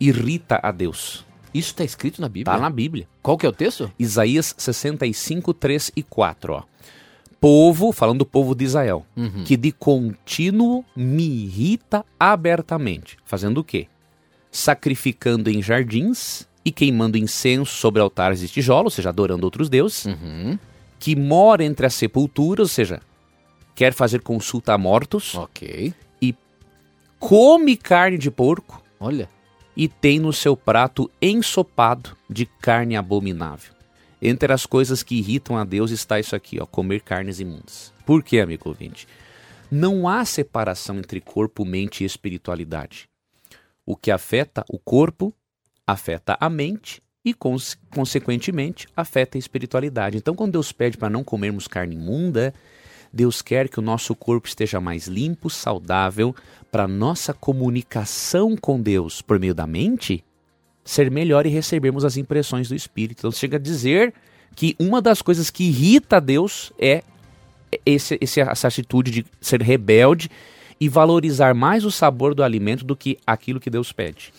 [0.00, 1.24] irrita a Deus.
[1.52, 2.56] Isso está escrito na Bíblia?
[2.56, 3.06] Tá na Bíblia.
[3.22, 3.92] Qual que é o texto?
[3.98, 6.62] Isaías 65, 3 e 4, ó.
[7.44, 9.44] Povo, falando do povo de Israel, Uhum.
[9.44, 13.18] que de contínuo me irrita abertamente.
[13.26, 13.86] Fazendo o quê?
[14.50, 20.06] Sacrificando em jardins e queimando incenso sobre altares de tijolo, ou seja, adorando outros deuses,
[20.06, 20.58] Uhum.
[20.98, 23.02] que mora entre as sepulturas, ou seja,
[23.74, 25.92] quer fazer consulta a mortos, Ok.
[27.18, 29.28] come carne de porco Olha.
[29.76, 33.73] e tem no seu prato ensopado de carne abominável.
[34.26, 37.92] Entre as coisas que irritam a Deus está isso aqui, ó, comer carnes imundas.
[38.06, 39.06] Por quê, amigo ouvinte?
[39.70, 43.06] Não há separação entre corpo, mente e espiritualidade.
[43.84, 45.34] O que afeta o corpo
[45.86, 50.16] afeta a mente e, cons- consequentemente, afeta a espiritualidade.
[50.16, 52.54] Então, quando Deus pede para não comermos carne imunda,
[53.12, 56.34] Deus quer que o nosso corpo esteja mais limpo, saudável,
[56.72, 60.24] para nossa comunicação com Deus por meio da mente
[60.84, 63.20] ser melhor e recebermos as impressões do Espírito.
[63.20, 64.12] Então chega a dizer
[64.54, 67.02] que uma das coisas que irrita a Deus é
[67.84, 70.30] esse, essa atitude de ser rebelde
[70.80, 74.32] e valorizar mais o sabor do alimento do que aquilo que Deus pede.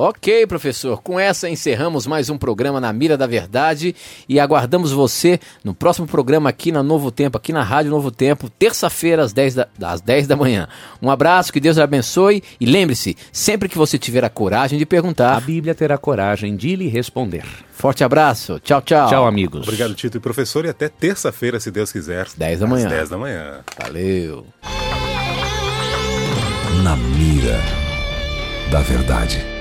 [0.00, 1.02] Ok, professor.
[1.02, 3.96] Com essa encerramos mais um programa na Mira da Verdade
[4.28, 8.48] e aguardamos você no próximo programa aqui na Novo Tempo, aqui na Rádio Novo Tempo,
[8.48, 10.68] terça-feira às 10 da, às 10 da manhã.
[11.02, 14.86] Um abraço, que Deus abençoe e lembre-se, sempre que você tiver a coragem de A
[14.86, 17.42] perguntar, Bíblia terá coragem de lhe responder.
[17.72, 18.60] forte abraço.
[18.60, 19.08] Tchau, tchau.
[19.08, 19.66] Tchau, amigos.
[19.66, 22.28] Obrigado, Tito e professor, e até terça-feira, se Deus quiser.
[22.36, 22.88] 10 da às manhã.
[22.88, 23.64] 10 da manhã.
[23.76, 24.46] Valeu.
[26.84, 27.60] Na mira
[28.70, 29.57] da verdade.